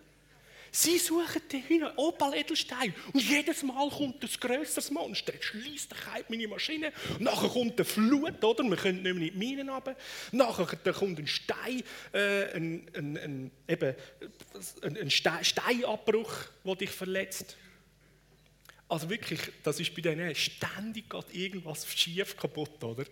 [0.74, 2.94] Sie suchen den hin, Opal-Edelstein.
[3.12, 5.34] Und jedes Mal kommt ein grösseres Monster.
[5.34, 5.94] Jetzt schließt
[6.30, 6.94] meine Maschine.
[7.20, 8.64] Nachher kommt eine Flut, oder?
[8.64, 9.98] Wir können nicht mehr in die Minen runter.
[10.32, 13.96] Nachher kommt ein Stein, äh, ein, ein, ein, eben,
[14.82, 17.58] ein Stein, Steinabbruch, der dich verletzt.
[18.88, 23.06] Also wirklich, das ist bei denen ständig geht irgendwas schief kaputt, oder?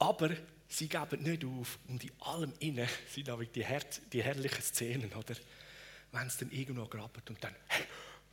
[0.00, 0.30] Aber
[0.68, 5.12] sie geben nicht auf und in allem innen sind auch die, Her die herrlichen Szenen,
[5.12, 5.34] oder?
[6.12, 7.84] Wenn es dann irgendwo graben und dann, hey,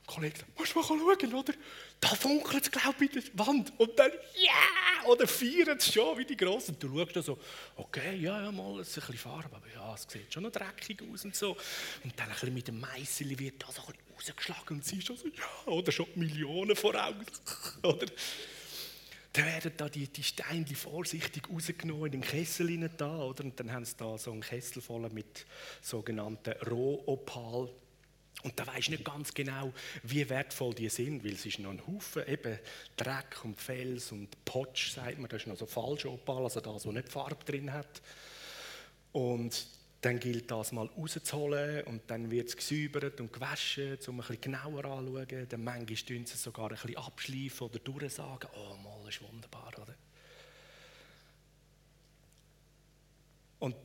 [0.06, 1.54] Kollege, musst du mal schauen, oder?
[2.00, 3.74] Da funkelt es, glaube ich, in der Wand.
[3.78, 4.12] Und dann!
[4.38, 5.10] Yeah!
[5.10, 6.76] Oder feiern es schon wie die Großen.
[6.76, 7.40] Und du schaust dann so,
[7.76, 10.52] okay, ja, ja, mal, es ist ein bisschen Farbe, aber ja, es sieht schon noch
[10.52, 11.58] dreckig aus und so.
[12.04, 15.02] Und dann ein bisschen mit dem Meißel wird da so ein bisschen rausgeschlagen und sie
[15.02, 17.26] schon so, ja, oder schon Millionen vor Augen,
[17.84, 18.06] oder?
[19.36, 23.44] Dann werden da die, die Steine vorsichtig rausgenommen in den Kessel da, oder?
[23.44, 25.46] Und dann haben sie da so einen Kessel voll mit
[25.82, 27.70] sogenannten Rohopal.
[28.44, 31.86] Und da weiß nicht ganz genau, wie wertvoll die sind, weil es ist noch ein
[31.86, 32.60] Haufen eben
[32.96, 36.86] Dreck und Fels und Potsch, sagt man, das ist noch so falscher Opal, also das,
[36.86, 38.02] wo nicht Farbe drin hat.
[39.12, 39.68] Und
[40.02, 44.42] dann gilt das mal rauszuholen und dann wird es gesäubert und gewaschen, um ein bisschen
[44.42, 45.48] genauer anzuschauen.
[45.50, 48.50] Dann manchmal tun sie es sogar ein bisschen abschleifen oder durchsagen.
[48.56, 49.96] Oh, mal, ist wunderbar, oder?
[53.60, 53.76] Und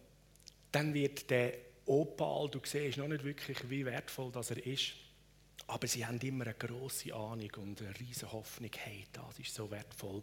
[0.73, 1.55] dann wird der
[1.87, 4.93] Opal, du siehst noch nicht wirklich, wie wertvoll das er ist,
[5.67, 9.71] aber sie haben immer eine große Ahnung und eine riesige Hoffnung, hey, das ist so
[9.71, 10.23] wertvoll.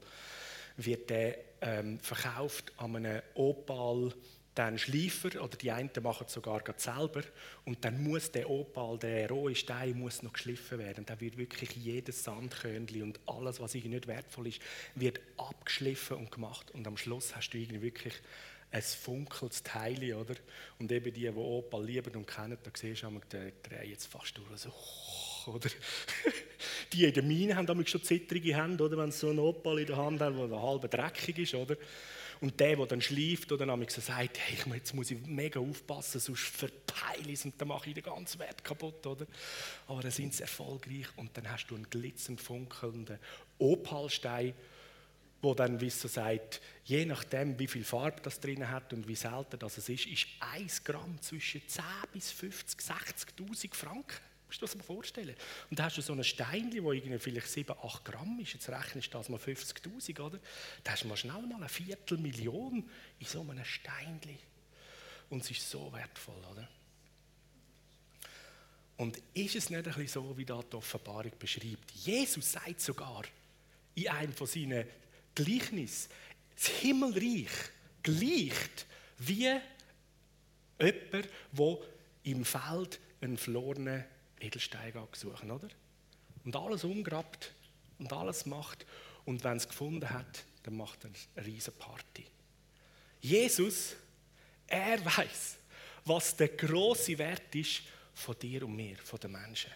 [0.78, 4.14] Wird der ähm, verkauft an einem Opal,
[4.58, 7.22] dann Schleifer oder die einen machen es sogar selber
[7.66, 11.06] und dann muss der Opal, der rohe Stein, muss noch geschliffen werden.
[11.06, 14.62] Da wird wirklich jedes Sandkörnchen und alles, was irgendwie nicht wertvoll ist,
[14.96, 18.14] wird abgeschliffen und gemacht und am Schluss hast du irgendwie wirklich
[18.72, 20.36] ein funkeltes Teil, oder?
[20.80, 24.38] Und eben die, die Opal lieben und kennen, da siehst du, die drehen jetzt fast
[24.38, 24.74] durch, so,
[25.52, 25.70] oder?
[26.94, 28.98] die in der Mine haben damit schon zittrige Hände, oder?
[28.98, 31.78] Wenn sie so einen Opal in der Hand haben, der halb dreckig ist, oder?
[32.40, 36.20] Und der, der dann schläft oder dann so sagt, hey, jetzt muss ich mega aufpassen,
[36.20, 39.26] sonst verpeile ich es und dann mache ich den ganzen Wert kaputt, oder?
[39.88, 43.20] Aber dann sind sie erfolgreich und dann hast du einen glitzernd funkelnden
[43.58, 44.54] Opalstein,
[45.42, 49.16] wo dann, wie so sagt, je nachdem, wie viel Farbe das drin hat und wie
[49.16, 54.27] selten das ist, ist 1 Gramm zwischen 10 bis 50, 60.000 Franken.
[54.48, 55.36] Musst du dir das mal vorstellen?
[55.70, 58.70] Und da hast du so ein Steinchen, das irgendwie vielleicht 7, 8 Gramm ist, jetzt
[58.70, 60.40] rechnest du das mal 50'000, oder?
[60.84, 64.40] Da hast du mal schnell mal eine Viertelmillion in so einem Steinchen.
[65.30, 66.68] Und es ist so wertvoll, oder?
[68.96, 71.92] Und ist es nicht ein bisschen so, wie da die Offenbarung beschreibt?
[71.92, 73.24] Jesus sagt sogar
[73.96, 74.88] in einem von seinen
[75.36, 76.10] Gleichnissen,
[76.56, 77.52] das Himmelreich
[78.02, 78.88] gleicht
[79.20, 79.60] wie
[80.80, 81.80] jemand, der
[82.24, 84.04] im Feld einen verlorenen
[84.40, 85.68] Edelstein suchen, oder?
[86.44, 87.54] Und alles umgrabt
[88.00, 88.86] und alles macht.
[89.26, 92.26] Und wenn es gefunden hat, dann macht er eine riesige Party.
[93.22, 93.96] Jesus,
[94.68, 95.58] er weiß,
[96.06, 97.82] was der große Wert ist
[98.14, 99.72] von dir und mir, von den Menschen.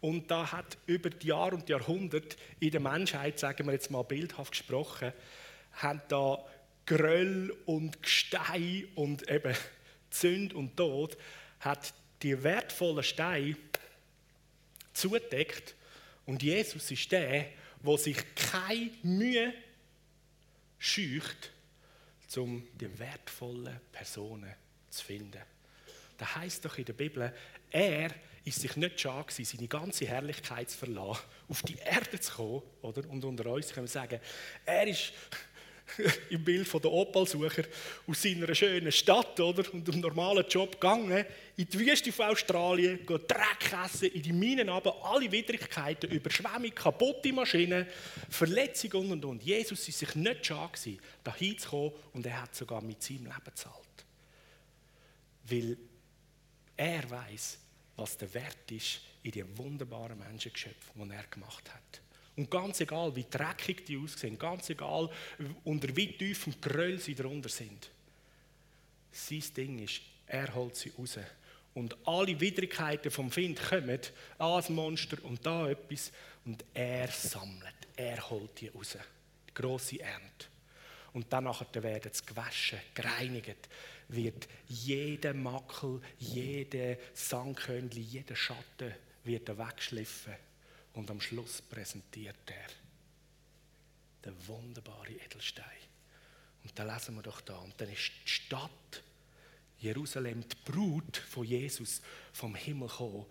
[0.00, 4.02] Und da hat über die Jahre und Jahrhunderte in der Menschheit, sagen wir jetzt mal
[4.02, 5.12] bildhaft gesprochen,
[5.72, 6.44] haben da
[6.86, 9.54] Gröll und Gestein und eben
[10.10, 11.18] Zünd und Tod,
[11.60, 13.56] hat die wertvollen Steine
[14.92, 15.74] zugedeckt.
[16.26, 17.46] Und Jesus ist der,
[17.84, 19.54] der sich keine Mühe
[20.78, 21.52] scheucht,
[22.36, 24.54] um die wertvollen Personen
[24.90, 25.42] zu finden.
[26.16, 27.32] Da heißt doch in der Bibel,
[27.70, 28.10] er
[28.44, 32.62] ist sich nicht schade gewesen, seine ganze Herrlichkeit zu verlassen, auf die Erde zu kommen,
[32.82, 33.08] oder?
[33.08, 34.20] Und unter uns können wir sagen,
[34.64, 35.12] er ist
[36.30, 37.64] im Bild von der Opalsucher
[38.06, 41.24] aus seiner schönen Stadt oder, und einem normalen Job gegangen,
[41.56, 47.32] in die Wüste von Australien, Dreck essen, in die Minen aber alle Widrigkeiten, Überschwemmung, kaputte
[47.32, 47.86] Maschinen,
[48.28, 49.42] Verletzungen und und und.
[49.42, 53.44] Jesus war sich nicht schade gewesen, da hinzukommen und er hat sogar mit seinem Leben
[53.44, 53.74] bezahlt.
[55.44, 55.76] Weil
[56.76, 57.58] er weiß,
[57.96, 62.00] was der Wert ist in den wunderbaren Menschengeschöpfen, die er gemacht hat.
[62.38, 65.10] Und ganz egal, wie dreckig die aussehen, ganz egal,
[65.64, 67.90] unter wie tiefem Geröll sie darunter sind,
[69.10, 71.18] sein Ding ist, er holt sie raus.
[71.74, 73.98] Und alle Widrigkeiten vom Find kommen,
[74.38, 76.12] ah, ein Monster und da etwas,
[76.44, 78.96] und er sammelt, er holt die raus.
[79.48, 80.46] Die grosse Ernte.
[81.14, 83.68] Und dann werden sie gewaschen, gereinigt,
[84.06, 90.36] wird jeder Makel, jede Sandkörnchen, jeder Schatten wird weggeschliffen
[90.98, 92.66] und am Schluss präsentiert er
[94.24, 95.64] den wunderbaren Edelstein.
[96.64, 97.56] Und da lesen wir doch da.
[97.58, 99.04] Und dann ist die Stadt
[99.78, 103.26] Jerusalem, die Brut von Jesus, vom Himmel gekommen,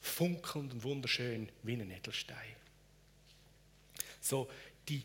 [0.00, 2.56] funkelnd und wunderschön wie ein Edelstein.
[4.20, 4.50] So
[4.88, 5.04] die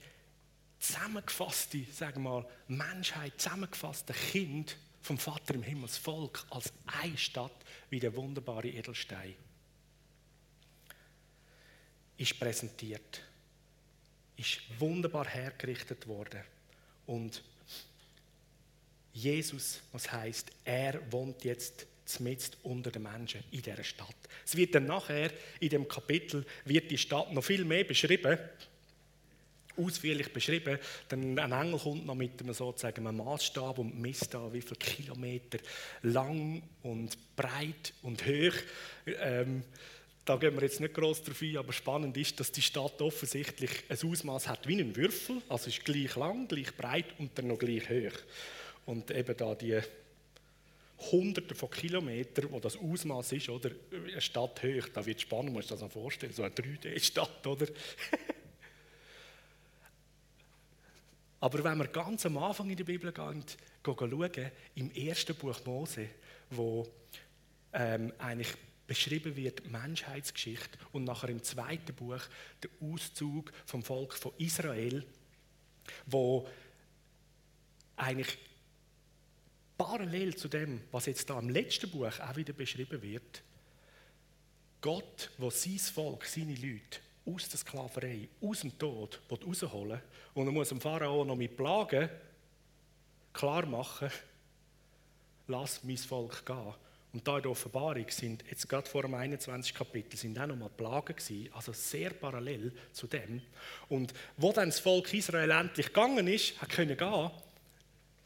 [0.80, 7.20] zusammengefasste, sagen wir mal, Menschheit, zusammengefasste Kind vom Vater im Himmel, das Volk, als eine
[7.20, 7.54] Stadt
[7.92, 9.36] wie der wunderbare Edelstein
[12.32, 13.22] ist präsentiert,
[14.36, 16.42] ist wunderbar hergerichtet worden.
[17.06, 17.42] Und
[19.14, 24.16] Jesus, was heißt, er wohnt jetzt zumindest unter den Menschen in dieser Stadt.
[24.46, 28.38] Es wird dann nachher in dem Kapitel wird die Stadt noch viel mehr beschrieben,
[29.78, 30.80] ausführlich beschrieben.
[31.10, 34.76] Dann ein Engel kommt noch mit einem sozusagen einem Maßstab und misst da, wie viele
[34.76, 35.60] Kilometer
[36.04, 38.56] lang und breit und hoch.
[39.06, 39.64] Ähm,
[40.28, 43.72] da gehen wir jetzt nicht groß drauf ein, aber spannend ist, dass die Stadt offensichtlich
[43.88, 47.58] ein Ausmaß hat wie ein Würfel, also ist gleich lang, gleich breit und dann noch
[47.58, 48.20] gleich hoch.
[48.86, 49.80] Und eben da die
[51.12, 55.64] Hunderte von Kilometern, wo das Ausmaß ist, oder eine Stadt hoch, da wird spannend, muss
[55.64, 57.68] ich das mal vorstellen, so eine 3D-Stadt, oder?
[61.40, 63.46] Aber wenn wir ganz am Anfang in der Bibel gehen
[63.86, 66.10] schauen, im ersten Buch Mose,
[66.50, 66.86] wo
[67.72, 68.50] ähm, eigentlich
[68.88, 72.22] beschrieben wird die Menschheitsgeschichte und nachher im zweiten Buch
[72.64, 75.06] der Auszug vom Volk von Israel,
[76.06, 76.48] wo
[77.98, 78.38] eigentlich
[79.78, 83.44] parallel zu dem, was jetzt da im letzten Buch auch wieder beschrieben wird,
[84.82, 90.02] Gott, wo sein Volk, seine Leute aus der Sklaverei, aus dem Tod rausholen
[90.34, 92.10] und er muss dem Pharao noch mit Plagen
[93.34, 94.10] klar machen,
[95.48, 96.74] lass mein Volk gehen.
[97.14, 99.74] Und da in der Offenbarung sind, jetzt gerade vor dem 21.
[99.74, 103.42] Kapitel, sind auch nochmal Plagen gewesen, also sehr parallel zu dem.
[103.90, 107.32] Und wo dann das Volk Israel endlich gegangen ist, hat können gehen,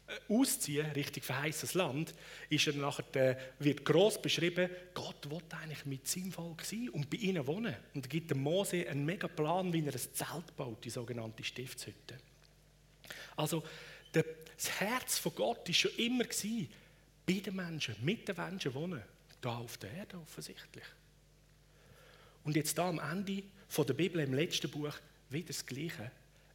[0.08, 2.12] äh, ausziehen, Richtung verheißtes Land,
[2.50, 7.08] ist er nachher, äh, wird gross beschrieben, Gott will eigentlich mit seinem Volk sein und
[7.08, 7.76] bei ihnen wohnen.
[7.94, 11.44] Und er gibt dem Mose einen mega Plan, wie er ein Zelt baut, die sogenannte
[11.44, 12.18] Stiftshütte.
[13.36, 13.62] Also,
[14.12, 16.68] das Herz von Gott war schon immer gewesen,
[17.26, 19.02] bei den Menschen, mit den Menschen wohnen.
[19.40, 20.84] Da auf der Erde offensichtlich.
[22.44, 24.94] Und jetzt da am Ende von der Bibel im letzten Buch
[25.30, 26.10] wieder das Gleiche.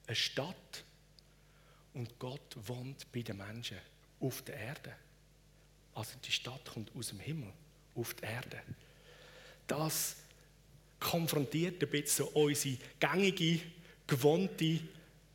[0.06, 0.84] Eine Stadt
[1.94, 3.78] und Gott wohnt bei den Menschen
[4.20, 4.96] auf der Erde.
[5.94, 7.52] Also die Stadt kommt aus dem Himmel
[7.96, 8.62] auf die Erde.
[9.66, 10.18] Das
[11.00, 13.62] konfrontiert ein bisschen unsere gängige,
[14.06, 14.80] gewohnte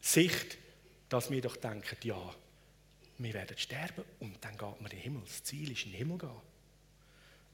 [0.01, 0.57] Sicht,
[1.09, 2.35] dass wir doch denken, ja,
[3.23, 5.23] wir werden sterben und dann geht man in den Himmel.
[5.25, 6.41] Das Ziel ist, in den Himmel gehen.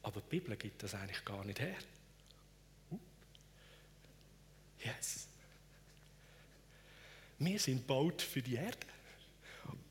[0.02, 1.76] Aber die Bibel gibt das eigentlich gar nicht her.
[4.84, 5.26] Yes.
[7.38, 8.78] Wir sind baut für die Erde.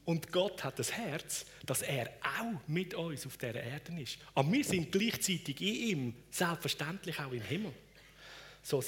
[0.06, 4.18] Und Gott hat das Herz, dass er auch mit uns auf dieser Erde ist.
[4.34, 7.74] Aber wir sind gleichzeitig in ihm, selbstverständlich auch im Himmel.
[8.64, 8.82] So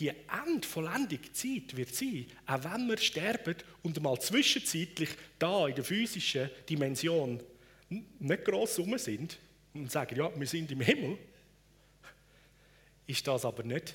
[0.00, 0.12] die
[0.46, 6.50] endvollendige Zeit wird sein, auch wenn wir sterben und mal zwischenzeitlich da in der physischen
[6.68, 7.40] Dimension
[8.18, 9.38] nicht gross rum sind
[9.74, 11.18] und sagen, ja, wir sind im Himmel,
[13.06, 13.94] ist das aber nicht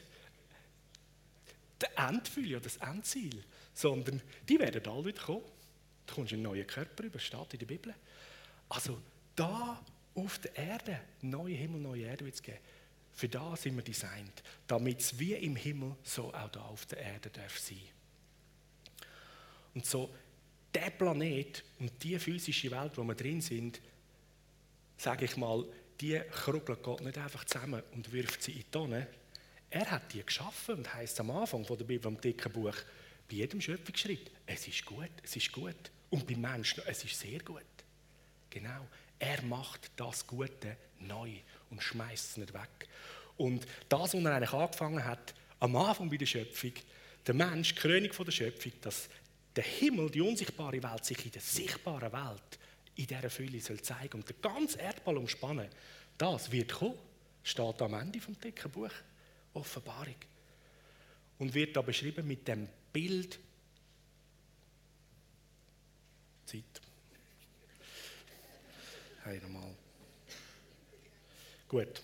[1.82, 5.44] der Endfülle oder das Endziel, sondern die werden alle wieder kommen.
[6.06, 7.94] Du kommst einen neuen Körper über, steht in der Bibel.
[8.70, 9.02] Also
[9.36, 12.60] da auf der Erde, neue Himmel, neue Erde wird es geben.
[13.16, 17.00] Für das sind wir designt, damit es wie im Himmel so auch da auf der
[17.00, 17.80] Erde darf sein.
[19.74, 20.14] Und so
[20.74, 23.80] der Planet und die physische Welt, wo wir drin sind,
[24.98, 25.66] sage ich mal,
[26.02, 29.08] die kruggelt Gott nicht einfach zusammen und wirft sie in die Tonne.
[29.70, 32.76] Er hat die geschaffen und heißt am Anfang von der Bibel, im dicken Buch,
[33.30, 35.92] bei jedem Schöpfungsschritt, es ist gut, es ist gut.
[36.10, 37.64] Und beim Menschen, es ist sehr gut.
[38.50, 38.88] Genau.
[39.18, 41.32] Er macht das Gute neu
[41.70, 42.88] und schmeißt es nicht weg.
[43.38, 46.74] Und das, was er eigentlich angefangen hat, am Anfang bei der Schöpfung,
[47.26, 49.10] der Mensch, die Krönung der Schöpfung, dass
[49.56, 52.60] der Himmel, die unsichtbare Welt, sich in der sichtbaren Welt
[52.96, 55.70] in dieser Fülle soll zeigen und den ganzen Erdball umspannen,
[56.18, 56.98] das wird kommen,
[57.44, 58.92] steht am Ende vom dicken Buch
[59.54, 60.16] Offenbarung.
[61.38, 63.40] Und wird da beschrieben mit dem Bild
[66.46, 66.64] Zeit.
[69.24, 69.75] Hey, nochmal.
[71.68, 72.02] Gut.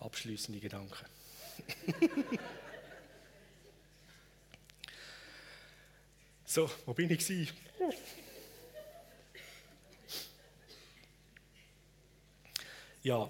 [0.00, 1.06] Abschließende Gedanken.
[6.44, 7.18] so, wo bin ich?
[7.18, 7.54] Gewesen?
[13.02, 13.28] Ja.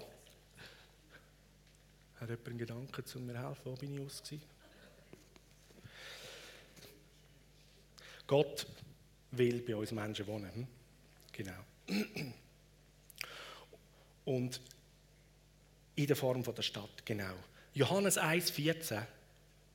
[2.19, 3.61] Hat jemand einen Gedanken zu mir helfen?
[3.65, 4.23] Wo bin ich aus?
[4.23, 4.41] Gewesen?
[8.25, 8.65] Gott
[9.31, 10.51] will bei uns Menschen wohnen.
[10.53, 10.67] Hm?
[11.31, 11.63] Genau.
[14.27, 14.59] Und
[15.95, 17.33] in der Form von der Stadt, genau.
[17.73, 19.01] Johannes 1,14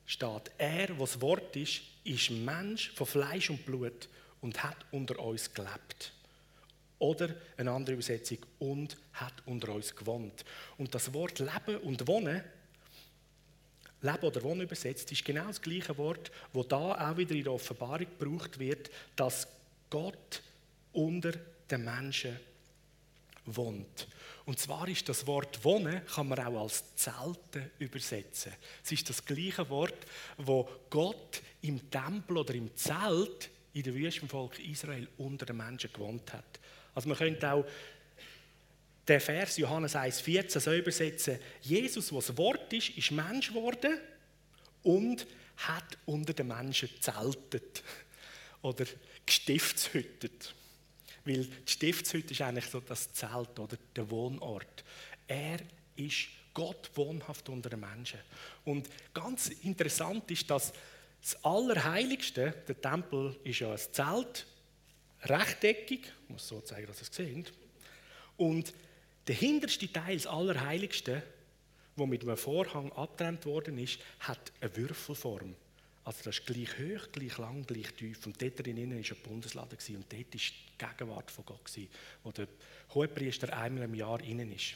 [0.05, 4.07] steht, er, was Wort ist, ist Mensch von Fleisch und Blut
[4.41, 6.13] und hat unter uns gelebt.
[6.99, 10.45] Oder eine andere Übersetzung, und hat unter uns gewohnt.
[10.77, 12.43] Und das Wort Leben und Wohnen,
[14.01, 17.53] Leben oder Wohnen übersetzt, ist genau das gleiche Wort, wo da auch wieder in der
[17.53, 19.47] Offenbarung gebraucht wird, dass
[19.89, 20.43] Gott
[20.91, 21.31] unter
[21.71, 22.37] den Menschen
[23.45, 24.07] wohnt.
[24.45, 28.53] Und zwar ist das Wort Wohnen, kann man auch als Zelten übersetzen.
[28.83, 30.05] Es ist das gleiche Wort,
[30.37, 35.91] wo Gott im Tempel oder im Zelt in der Wüste Volk Israel unter den Menschen
[35.91, 36.59] gewohnt hat.
[36.93, 37.65] Also man könnte auch
[39.07, 43.99] den Vers Johannes 1,14 so übersetzen, Jesus, was Wort ist, ist Mensch geworden
[44.83, 45.25] und
[45.57, 47.83] hat unter den Menschen zeltet
[48.61, 48.85] oder
[49.25, 50.53] gestiftshüttet.
[51.25, 54.83] Weil die Stiftshütte ist eigentlich so das Zelt oder der Wohnort.
[55.27, 55.59] Er
[55.95, 58.19] ist Gott wohnhaft unter den Menschen.
[58.65, 60.73] Und ganz interessant ist, dass
[61.21, 64.45] das Allerheiligste, der Tempel ist ja ein Zelt,
[65.23, 67.53] rechteckig, ich muss so zeigen, dass ihr es seht.
[68.37, 68.73] Und
[69.27, 71.23] der hinterste Teil, das Allerheiligste,
[71.95, 75.55] wo mit einem Vorhang abgetrennt worden ist, hat eine Würfelform.
[76.05, 78.25] Also das ist gleich hoch, gleich lang, gleich tief.
[78.25, 80.39] Und dort drinnen war ein Bundesladen und dort war die
[80.77, 81.71] Gegenwart von Gott,
[82.23, 82.47] wo der
[82.93, 84.75] Hohepriester einmal im Jahr innen ist.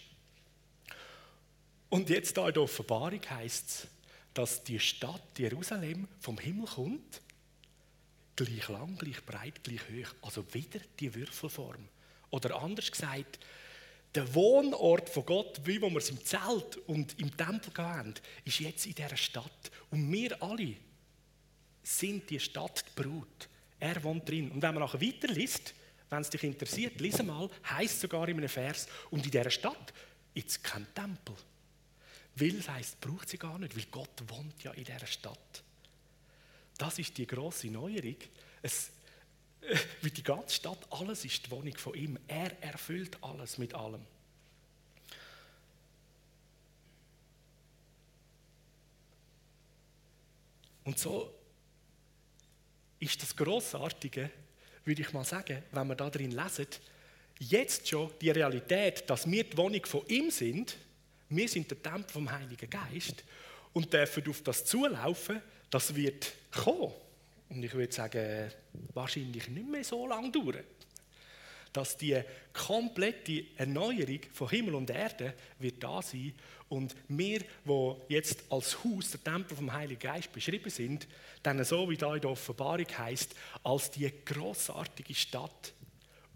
[1.89, 3.87] Und jetzt da in der Offenbarung heißt es,
[4.33, 7.21] dass die Stadt Jerusalem vom Himmel kommt
[8.37, 10.13] gleich lang, gleich breit, gleich hoch.
[10.21, 11.89] Also wieder die Würfelform.
[12.29, 13.39] Oder anders gesagt,
[14.15, 18.13] der Wohnort von Gott, wie wir es im Zelt und im Tempel haben,
[18.45, 19.71] ist jetzt in dieser Stadt.
[19.91, 20.75] Und wir alle
[21.87, 23.47] sind die Stadt die Brut.
[23.79, 24.51] Er wohnt drin.
[24.51, 25.73] Und wenn man nachher weiterliest,
[26.09, 29.93] wenn es dich interessiert, lese mal, heißt sogar in einem Vers, und in dieser Stadt
[30.33, 31.35] ist kein Tempel.
[32.35, 35.63] Weil es heisst, braucht sie gar nicht, weil Gott wohnt ja in dieser Stadt.
[36.77, 38.17] Das ist die große Neuerung.
[38.61, 38.89] Es,
[39.61, 42.19] äh, wie die ganze Stadt, alles ist die Wohnung von ihm.
[42.27, 44.01] Er erfüllt alles mit allem.
[50.83, 51.33] Und so
[52.99, 54.29] ist das Großartige,
[54.85, 56.67] würde ich mal sagen, wenn wir da drin lesen,
[57.39, 60.77] jetzt schon die Realität, dass wir die Wohnung von ihm sind,
[61.29, 63.23] wir sind der Tempel vom Heiligen Geist
[63.73, 66.93] und dürfen auf das zulaufen, das wird kommen.
[67.49, 68.51] Und ich würde sagen,
[68.93, 70.63] wahrscheinlich nicht mehr so lange dauern.
[71.73, 72.19] Dass die
[72.53, 76.33] komplette Erneuerung von Himmel und Erde wird da sein
[76.69, 81.07] und wir, wo jetzt als Haus der Tempel vom Heiligen Geist beschrieben sind,
[81.43, 85.73] dann so wie da in der Offenbarung heißt, als die großartige Stadt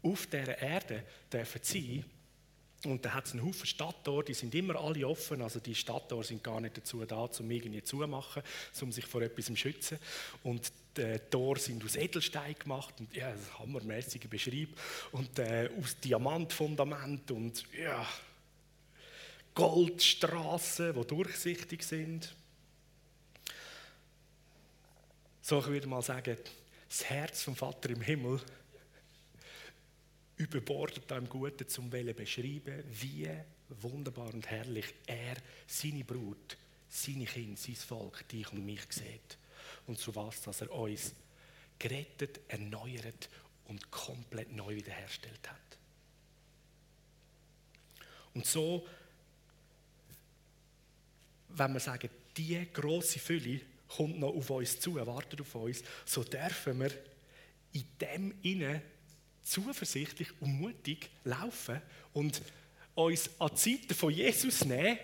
[0.04, 2.06] auf der Erde dürfen sein.
[2.86, 5.42] Und da hat es einen Haufen Stadttore, die sind immer alle offen.
[5.42, 8.42] Also die Stadttore sind gar nicht dazu da, um irgendwie zumachen,
[8.82, 10.00] um sich vor etwas zu schützen.
[10.44, 14.70] Und die Tore sind aus Edelstein gemacht und ja, das hammermäßige Beschreib.
[15.12, 18.06] Und äh, aus Diamantfundament und ja,
[19.54, 22.34] Goldstraßen, die durchsichtig sind.
[25.42, 26.38] So, ich würde mal sagen,
[26.88, 28.42] das Herz vom Vater im Himmel
[30.42, 33.30] überbordet einem Guten zum beschreiben, wie
[33.82, 35.36] wunderbar und herrlich er
[35.68, 36.58] seine Brut,
[36.89, 39.38] seine Kinder, sein Volk, dich und mich sieht.
[39.86, 41.14] Und zu was, dass er uns
[41.78, 43.30] gerettet, erneuert
[43.66, 45.58] und komplett neu wiederhergestellt hat.
[48.34, 48.88] Und so,
[51.50, 56.24] wenn wir sagen, die große Fülle kommt noch auf uns zu, wartet auf uns, so
[56.24, 56.92] dürfen wir
[57.74, 58.82] in dem inne
[59.52, 61.82] zuversichtlich und mutig laufen
[62.14, 62.41] und
[62.95, 64.97] uns an die Seite von Jesus nehmen,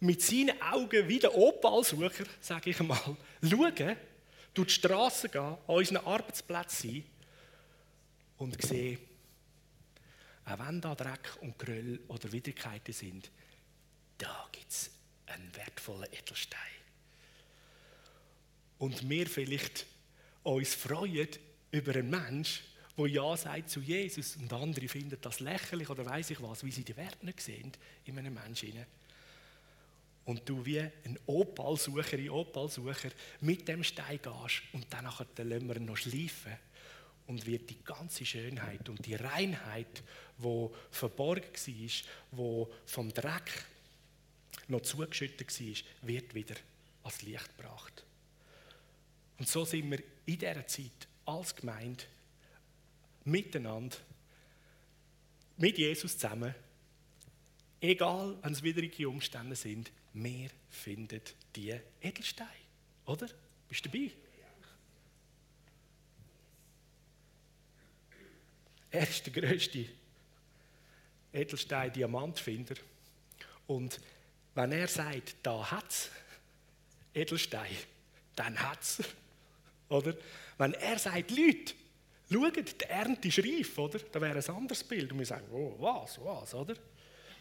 [0.00, 3.96] mit seinen Augen wie der Opalsucher, sage ich mal, schauen,
[4.52, 7.04] durch die Straße gehen, an unseren Arbeitsplätzen sein
[8.38, 8.98] und sehen,
[10.44, 13.30] auch wenn da Dreck und Gröll oder Widrigkeiten sind,
[14.18, 14.90] da gibt es
[15.26, 16.58] einen wertvollen Edelstein.
[18.78, 19.86] Und wir vielleicht
[20.42, 21.28] uns freuen
[21.70, 22.71] über einen Menschen,
[23.02, 26.70] wo Ja sagt zu Jesus und andere finden das lächerlich oder weiß ich was, wie
[26.70, 27.72] sie die Werte nicht sehen
[28.04, 28.86] in einem Menschen.
[30.24, 35.84] Und du wie ein Opalsucherin, Opalsucher mit dem Stein gehst und dann lassen wir ihn
[35.84, 36.52] noch schleifen
[37.26, 40.04] und wird die ganze Schönheit und die Reinheit,
[40.38, 41.90] wo verborgen war,
[42.30, 43.64] wo vom Dreck
[44.68, 46.54] noch zugeschüttet war, wird wieder
[47.02, 48.04] ans Licht gebracht.
[49.40, 52.04] Und so sind wir in dieser Zeit als Gemeinde
[53.24, 53.96] miteinander,
[55.56, 56.54] mit Jesus zusammen,
[57.80, 61.20] egal wenn es widrige Umstände sind, wir finden
[61.54, 62.50] die Edelsteine.
[63.06, 63.28] Oder?
[63.68, 64.10] Bist du dabei?
[68.90, 69.86] Er ist der größte
[71.32, 72.74] Edelstein-Diamantfinder.
[73.66, 73.98] Und
[74.54, 76.10] wenn er sagt, da hat es
[77.14, 77.74] Edelstein,
[78.36, 79.02] dann hat es.
[79.88, 80.14] Oder?
[80.58, 81.74] Wenn er sagt, Leute,
[82.32, 83.98] Schaut, die Ernte ist reif, oder?
[84.10, 85.12] Da wäre ein anderes Bild.
[85.12, 86.74] Und wir sagen, oh, was, was, oder?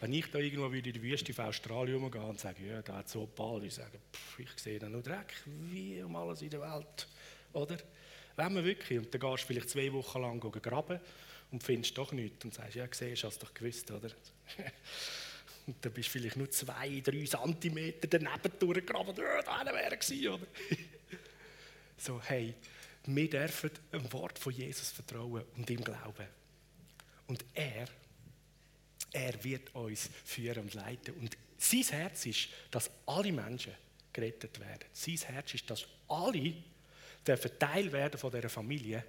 [0.02, 3.10] Wenn ich da irgendwo in die Wüste von Australien umgehe und sage, ja, da hat
[3.10, 6.62] so Opal, ich sage, pff, ich sehe da nur Dreck, wie um alles in der
[6.62, 7.08] Welt,
[7.54, 7.78] oder?
[8.36, 11.00] Wenn man wirklich, und dann gehst du vielleicht zwei Wochen lang graben
[11.52, 14.10] und findest doch nichts und sagst, ja, siehst, hast du doch gewusst, oder?
[15.68, 20.28] und dann bist du vielleicht nur zwei, drei Zentimeter daneben durchgegraben, ja, da wäre gewesen,
[20.30, 20.48] oder?
[21.98, 22.56] so, hey,
[23.06, 26.28] wir dürfen dem Wort von Jesus vertrauen und ihm glauben.
[27.28, 27.88] Und er,
[29.12, 31.16] er wird uns führen und leiten.
[31.16, 33.74] Und sein Herz ist, dass alle Menschen
[34.14, 34.86] gerettet werden.
[34.92, 36.54] Sein Herz ist, dass alle
[37.26, 39.04] dürfen Teil werden von dieser Familie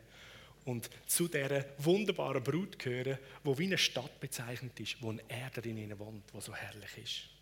[0.64, 5.98] und zu dieser wunderbaren Brut gehören, wo wie eine Stadt bezeichnet ist, wo er darin
[5.98, 7.41] wohnt, wo so herrlich ist.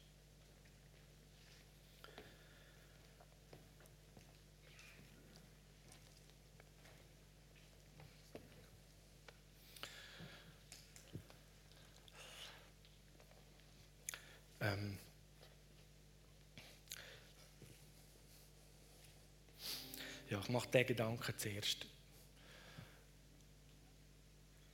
[14.71, 14.99] Ähm,
[20.29, 21.87] ja, ich mache den Gedanken zuerst.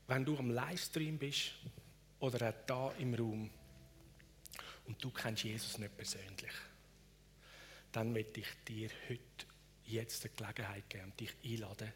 [0.08, 1.52] Wenn du am Livestream bist
[2.20, 3.50] oder auch da im Raum
[4.86, 6.52] und du kennst Jesus nicht persönlich,
[7.92, 9.46] dann möchte ich dir heute
[9.86, 11.92] jetzt die Gelegenheit geben und dich einladen,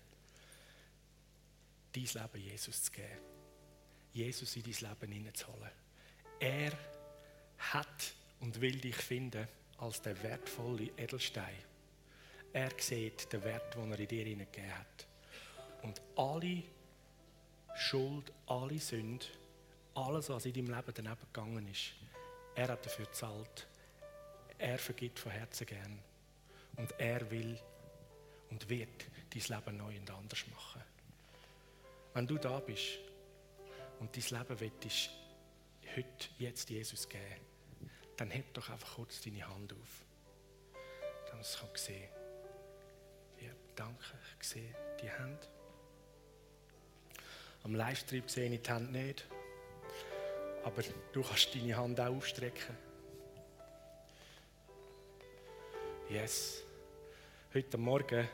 [1.92, 3.18] dein Leben Jesus zu geben.
[4.12, 5.70] Jesus in dein Leben hineinzuholen.
[6.40, 6.72] Er
[7.72, 9.46] hat und will dich finden
[9.78, 11.56] als der wertvolle Edelstein.
[12.52, 15.06] Er sieht den Wert, den er in dir hineingegeben hat.
[15.82, 16.62] Und alle
[17.76, 19.24] Schuld, alle Sünde,
[19.94, 21.92] alles, was in deinem Leben daneben gegangen ist,
[22.54, 23.66] er hat dafür gezahlt.
[24.58, 25.98] Er vergibt von Herzen gern.
[26.76, 27.58] Und er will
[28.50, 30.82] und wird dein Leben neu und anders machen.
[32.14, 32.98] Wenn du da bist
[34.00, 35.10] und dein Leben willst,
[35.96, 37.49] heute, jetzt Jesus geben,
[38.20, 40.04] dann heb doch einfach kurz deine Hand auf.
[41.30, 42.10] Dann es kann sehen.
[43.40, 44.04] Ja, danke,
[44.38, 45.48] ich sehe die Hand.
[47.62, 49.26] Am Livestream sehe ich die Hand nicht.
[50.64, 50.82] Aber
[51.14, 52.76] du kannst deine Hand auch aufstrecken.
[56.10, 56.62] Yes.
[57.54, 58.28] Heute Morgen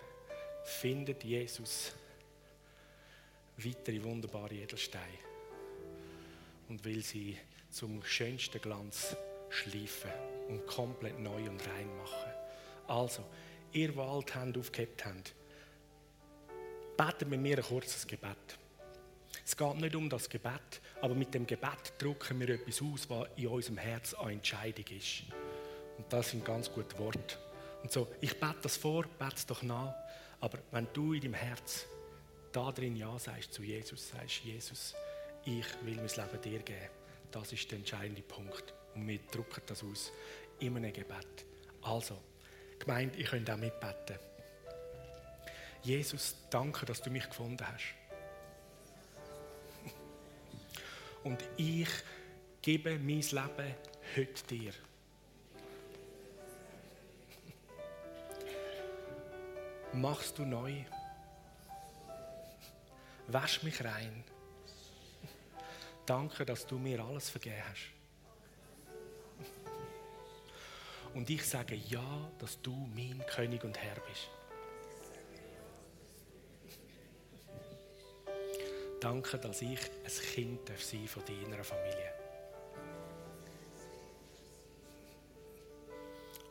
[0.65, 1.93] findet Jesus
[3.57, 5.19] weitere wunderbare Edelsteine.
[6.69, 7.39] und will sie
[7.71, 9.17] zum schönsten Glanz
[9.49, 10.11] schleifen
[10.49, 12.33] und komplett neu und rein machen.
[12.89, 13.25] Also,
[13.73, 15.35] ihr, die die Hände aufgehebt habt,
[16.97, 18.59] betet mit mir ein kurzes Gebet.
[19.45, 23.29] Es geht nicht um das Gebet, aber mit dem Gebet drücken wir etwas aus, was
[23.37, 25.25] in unserem Herz eine Entscheidung ist.
[25.99, 27.39] Und das sind ganz gute Worte.
[27.83, 29.95] Und so, ich bete das vor, bete es doch nach,
[30.41, 31.87] aber wenn du in deinem Herz
[32.53, 34.95] da drin Ja sagst zu Jesus, sagst Jesus,
[35.45, 36.91] ich will mein Leben dir geben,
[37.31, 38.76] das ist der entscheidende Punkt.
[38.97, 40.11] Und wir drücken das aus
[40.59, 41.45] in einem Gebet.
[41.83, 42.19] Also,
[42.79, 44.19] gemeint, ich könnt auch mitbeten.
[45.83, 47.95] Jesus, danke, dass du mich gefunden hast.
[51.23, 51.89] Und ich
[52.63, 53.75] gebe mein Leben
[54.17, 54.73] heute dir.
[59.93, 60.85] Machst du neu?
[63.29, 64.25] Wasch mich rein.
[66.05, 67.96] Danke, dass du mir alles vergeben hast.
[71.17, 74.29] Und ich sage ja, dass du mein König und Herr bist.
[79.01, 82.13] Danke, dass ich ein Kind darf sein von deiner Familie.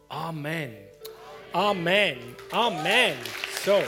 [0.10, 0.76] Amen.
[1.54, 2.36] Amen.
[2.52, 3.18] Amen.
[3.64, 3.84] So.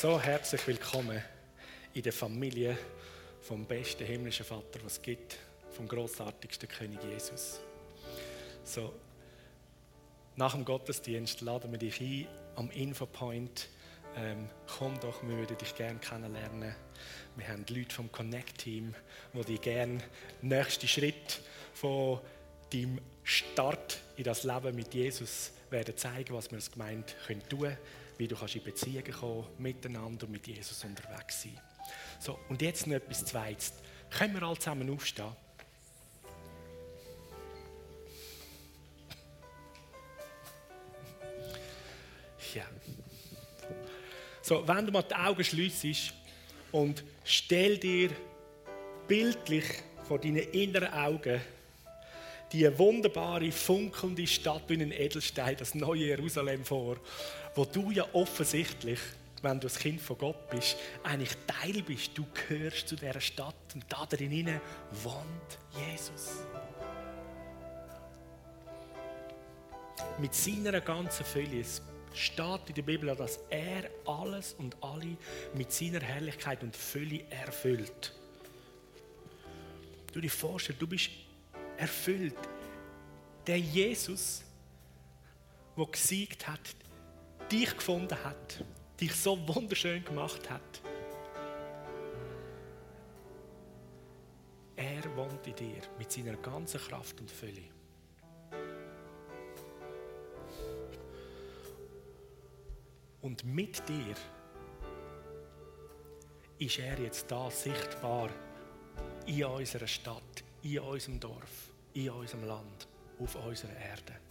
[0.00, 1.22] So herzlich willkommen
[1.92, 2.78] in der Familie
[3.42, 5.36] vom besten himmlischen Vater, was es gibt,
[5.72, 7.60] vom großartigsten König Jesus.
[8.64, 8.92] So,
[10.36, 12.26] nach dem Gottesdienst laden wir dich ein
[12.56, 13.68] am Infopoint.
[14.16, 16.74] Ähm, komm doch, wir würden dich gerne kennenlernen.
[17.36, 18.94] Wir haben Leute vom Connect-Team,
[19.32, 19.98] die dich gerne
[20.42, 21.40] nächsten Schritt
[21.74, 22.20] von
[22.72, 27.06] deinem Start in das Leben mit Jesus werden zeigen, was wir als Gemeinde
[27.48, 27.78] tun können,
[28.18, 31.58] wie du kannst in Beziehungen kommen, miteinander und mit Jesus unterwegs sein.
[32.20, 33.72] So, und jetzt noch etwas Zweites.
[34.10, 35.32] Können wir alle zusammen aufstehen?
[42.54, 42.64] Ja.
[44.42, 46.12] So, wenn du mal die Augen schließt
[46.72, 48.10] und stell dir
[49.08, 49.64] bildlich
[50.06, 51.40] vor deinen inneren Augen
[52.52, 56.96] die wunderbare, funkelnde Stadt wie ein Edelstein, das neue Jerusalem vor,
[57.54, 58.98] wo du ja offensichtlich,
[59.42, 62.16] wenn du ein Kind von Gott bist, eigentlich Teil bist.
[62.16, 64.60] Du gehörst zu dieser Stadt und da drin
[65.02, 66.40] wohnt Jesus.
[70.18, 71.60] Mit seiner ganzen Fülle.
[71.60, 71.82] Es
[72.12, 75.16] steht in der Bibel, dass er alles und alle
[75.54, 78.14] mit seiner Herrlichkeit und Fülle erfüllt.
[80.12, 81.10] Du dir vorstellst, du bist
[81.76, 82.36] erfüllt.
[83.46, 84.42] Der Jesus,
[85.76, 86.60] der gesiegt hat,
[87.50, 88.64] dich gefunden hat,
[89.00, 90.82] dich so wunderschön gemacht hat.
[94.76, 97.64] Er wohnt in dir mit seiner ganzen Kraft und Fülle.
[103.22, 104.14] Und mit dir
[106.58, 108.30] ist er jetzt da sichtbar
[109.26, 112.88] in unserer Stadt, in unserem Dorf, in unserem Land,
[113.18, 114.29] auf unserer Erde.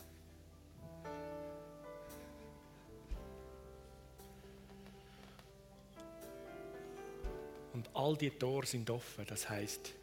[7.79, 9.25] Und all die Tore sind offen.
[9.25, 9.93] Das heißt,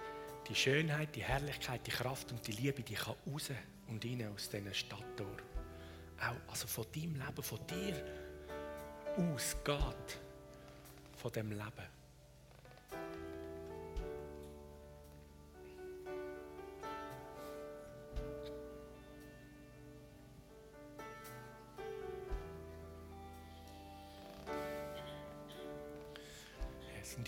[0.49, 3.51] die Schönheit, die Herrlichkeit, die Kraft und die Liebe, die kann raus
[3.89, 5.37] und rein aus diesen Stadttor.
[6.19, 8.03] Auch also von deinem Leben, von dir
[9.19, 10.19] ausgeht,
[11.19, 11.96] von dem Leben.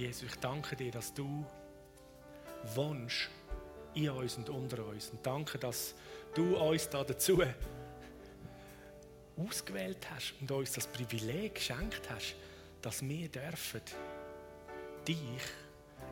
[0.08, 1.44] Jesus, ich danke dir, dass du
[2.74, 3.28] wohnst
[3.92, 5.10] in uns und unter uns.
[5.10, 5.94] Und danke, dass
[6.34, 7.42] du uns da dazu
[9.36, 12.36] ausgewählt hast und uns das Privileg geschenkt hast,
[12.80, 13.82] dass wir dürfen
[15.06, 15.18] dich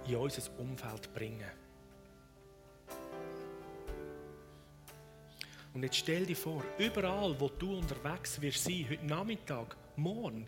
[0.07, 1.51] in unser Umfeld bringen.
[5.73, 10.47] Und jetzt stell dir vor, überall, wo du unterwegs wirst sein, heute Nachmittag, morgen,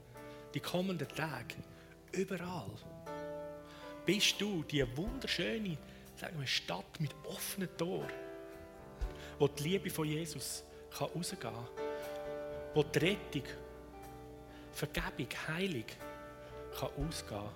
[0.53, 1.55] die kommenden Tage,
[2.13, 2.71] überall
[4.09, 5.77] bist du die wunderschöne
[6.17, 8.11] sagen wir, Stadt mit offenen Toren,
[9.39, 10.65] wo die Liebe von Jesus
[10.97, 11.69] kann rausgehen kann,
[12.73, 13.43] wo die Rettung,
[14.73, 15.85] Vergebung, Heilung
[16.75, 17.51] kann ausgehen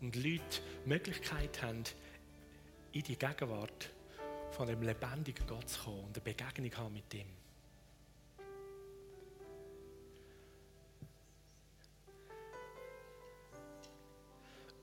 [0.00, 0.40] Und Leute
[0.86, 1.84] die Möglichkeit haben,
[2.92, 3.90] in die Gegenwart
[4.52, 7.28] von dem lebendigen Gott zu kommen und eine Begegnung haben mit ihm.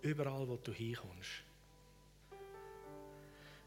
[0.07, 1.43] Überall, wo du hinkommst.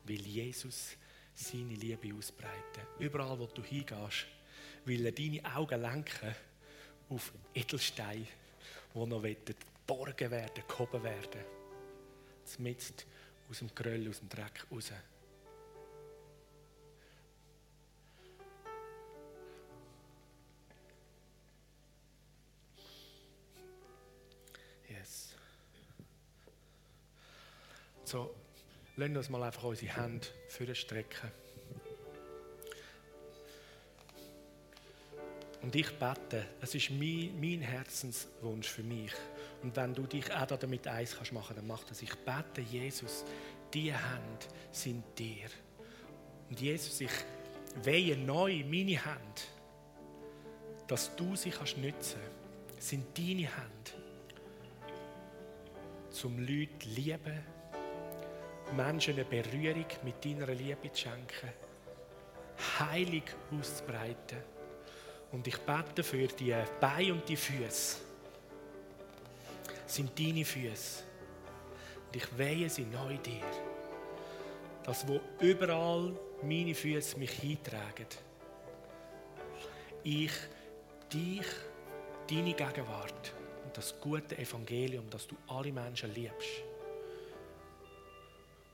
[0.04, 0.96] Will Jesus
[1.34, 2.82] seine Liebe ausbreiten.
[2.98, 4.26] Überall, wo du hingehst,
[4.86, 6.34] will er deine Augen lenken
[7.10, 8.26] auf Edelsteine,
[8.94, 11.44] die noch geborgen werden, gehoben werden.
[12.46, 13.06] Zumindest
[13.50, 14.92] aus dem Gröll, aus dem Dreck raus.
[28.10, 28.28] So,
[28.96, 31.30] wir uns mal einfach unsere Hände für strecken.
[35.62, 39.12] Und ich bete, es ist mein, mein Herzenswunsch für mich.
[39.62, 42.02] Und wenn du dich auch damit eins kannst machen, dann mach das.
[42.02, 43.24] Ich bete, Jesus,
[43.72, 45.46] die Hände sind dir.
[46.48, 47.12] Und Jesus, ich
[47.84, 49.42] weihe neu meine Hände,
[50.88, 52.18] dass du sie kannst nützen
[52.76, 53.92] sind deine Hände,
[56.10, 57.59] zum Leute lieben,
[58.72, 61.52] Menschen eine Berührung mit deiner Liebe zu schenken,
[62.78, 63.24] heilig
[63.58, 64.38] auszubreiten
[65.32, 67.98] und ich bete für die Beine und die Füße.
[69.86, 71.04] Sind deine Füße.
[72.06, 73.44] Und ich weihe sie neu dir.
[74.82, 76.12] Das, wo überall
[76.42, 78.06] meine Füße mich eintragen.
[80.02, 80.32] Ich,
[81.12, 81.46] dich,
[82.28, 86.69] deine Gegenwart und das gute Evangelium, dass du alle Menschen liebst.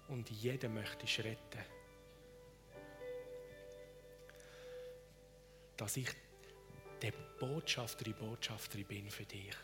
[0.09, 1.65] Und jeden möchtest retten.
[5.77, 6.09] Dass ich
[7.03, 9.55] der Botschafterin, Botschafterin bin für dich.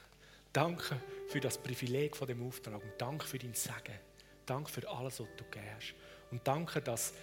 [0.52, 3.98] Danke für das Privileg von dem Auftrag und danke für dein Segen.
[4.44, 5.94] Danke für alles, was du gehst.
[6.30, 7.14] Und danke, dass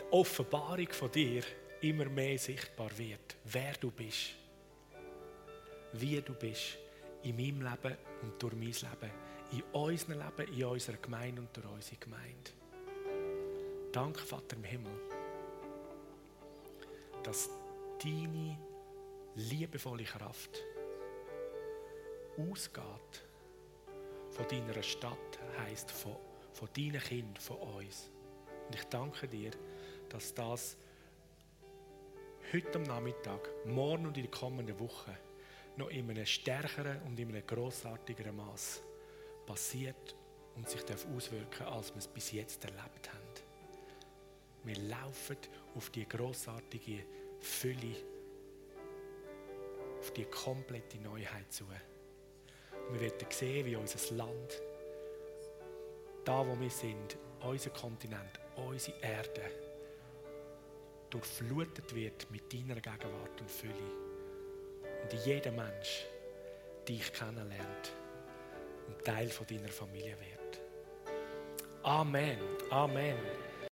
[0.00, 1.42] die Offenbarung von dir
[1.80, 4.34] immer mehr sichtbar wird, wer du bist,
[5.92, 6.78] wie du bist
[7.22, 9.10] in meinem Leben und durch mein Leben,
[9.54, 12.50] in unserem Leben, in unserer Gemeinde und durch unsere Gemeinde.
[13.92, 14.92] Danke, Vater im Himmel,
[17.22, 17.48] dass
[18.02, 18.58] deine
[19.36, 20.60] liebevolle Kraft
[22.36, 23.24] ausgeht
[24.30, 26.16] von deiner Stadt, heißt von,
[26.52, 28.10] von deinen Kindern, von uns.
[28.66, 29.52] Und ich danke dir,
[30.08, 30.76] dass das
[32.52, 35.16] heute am Nachmittag, morgen und in der kommenden Woche
[35.76, 38.82] noch in einem stärkeren und in einem grossartigeren Maß
[39.46, 40.16] passiert
[40.56, 43.24] und sich auswirken darf, als wir es bis jetzt erlebt haben.
[44.64, 45.36] Wir laufen
[45.74, 47.04] auf die grossartige
[47.40, 47.96] Fülle
[50.04, 51.64] auf die komplette Neuheit zu.
[51.64, 54.62] Und wir werden sehen, wie unser Land,
[56.26, 59.50] da wo wir sind, unser Kontinent, unsere Erde,
[61.08, 63.72] durchflutet wird mit deiner Gegenwart und Fülle.
[65.02, 66.04] Und jeder Mensch
[66.86, 67.92] dich kennenlernt
[68.86, 70.60] und Teil von deiner Familie wird.
[71.82, 72.38] Amen.
[72.70, 73.43] Amen.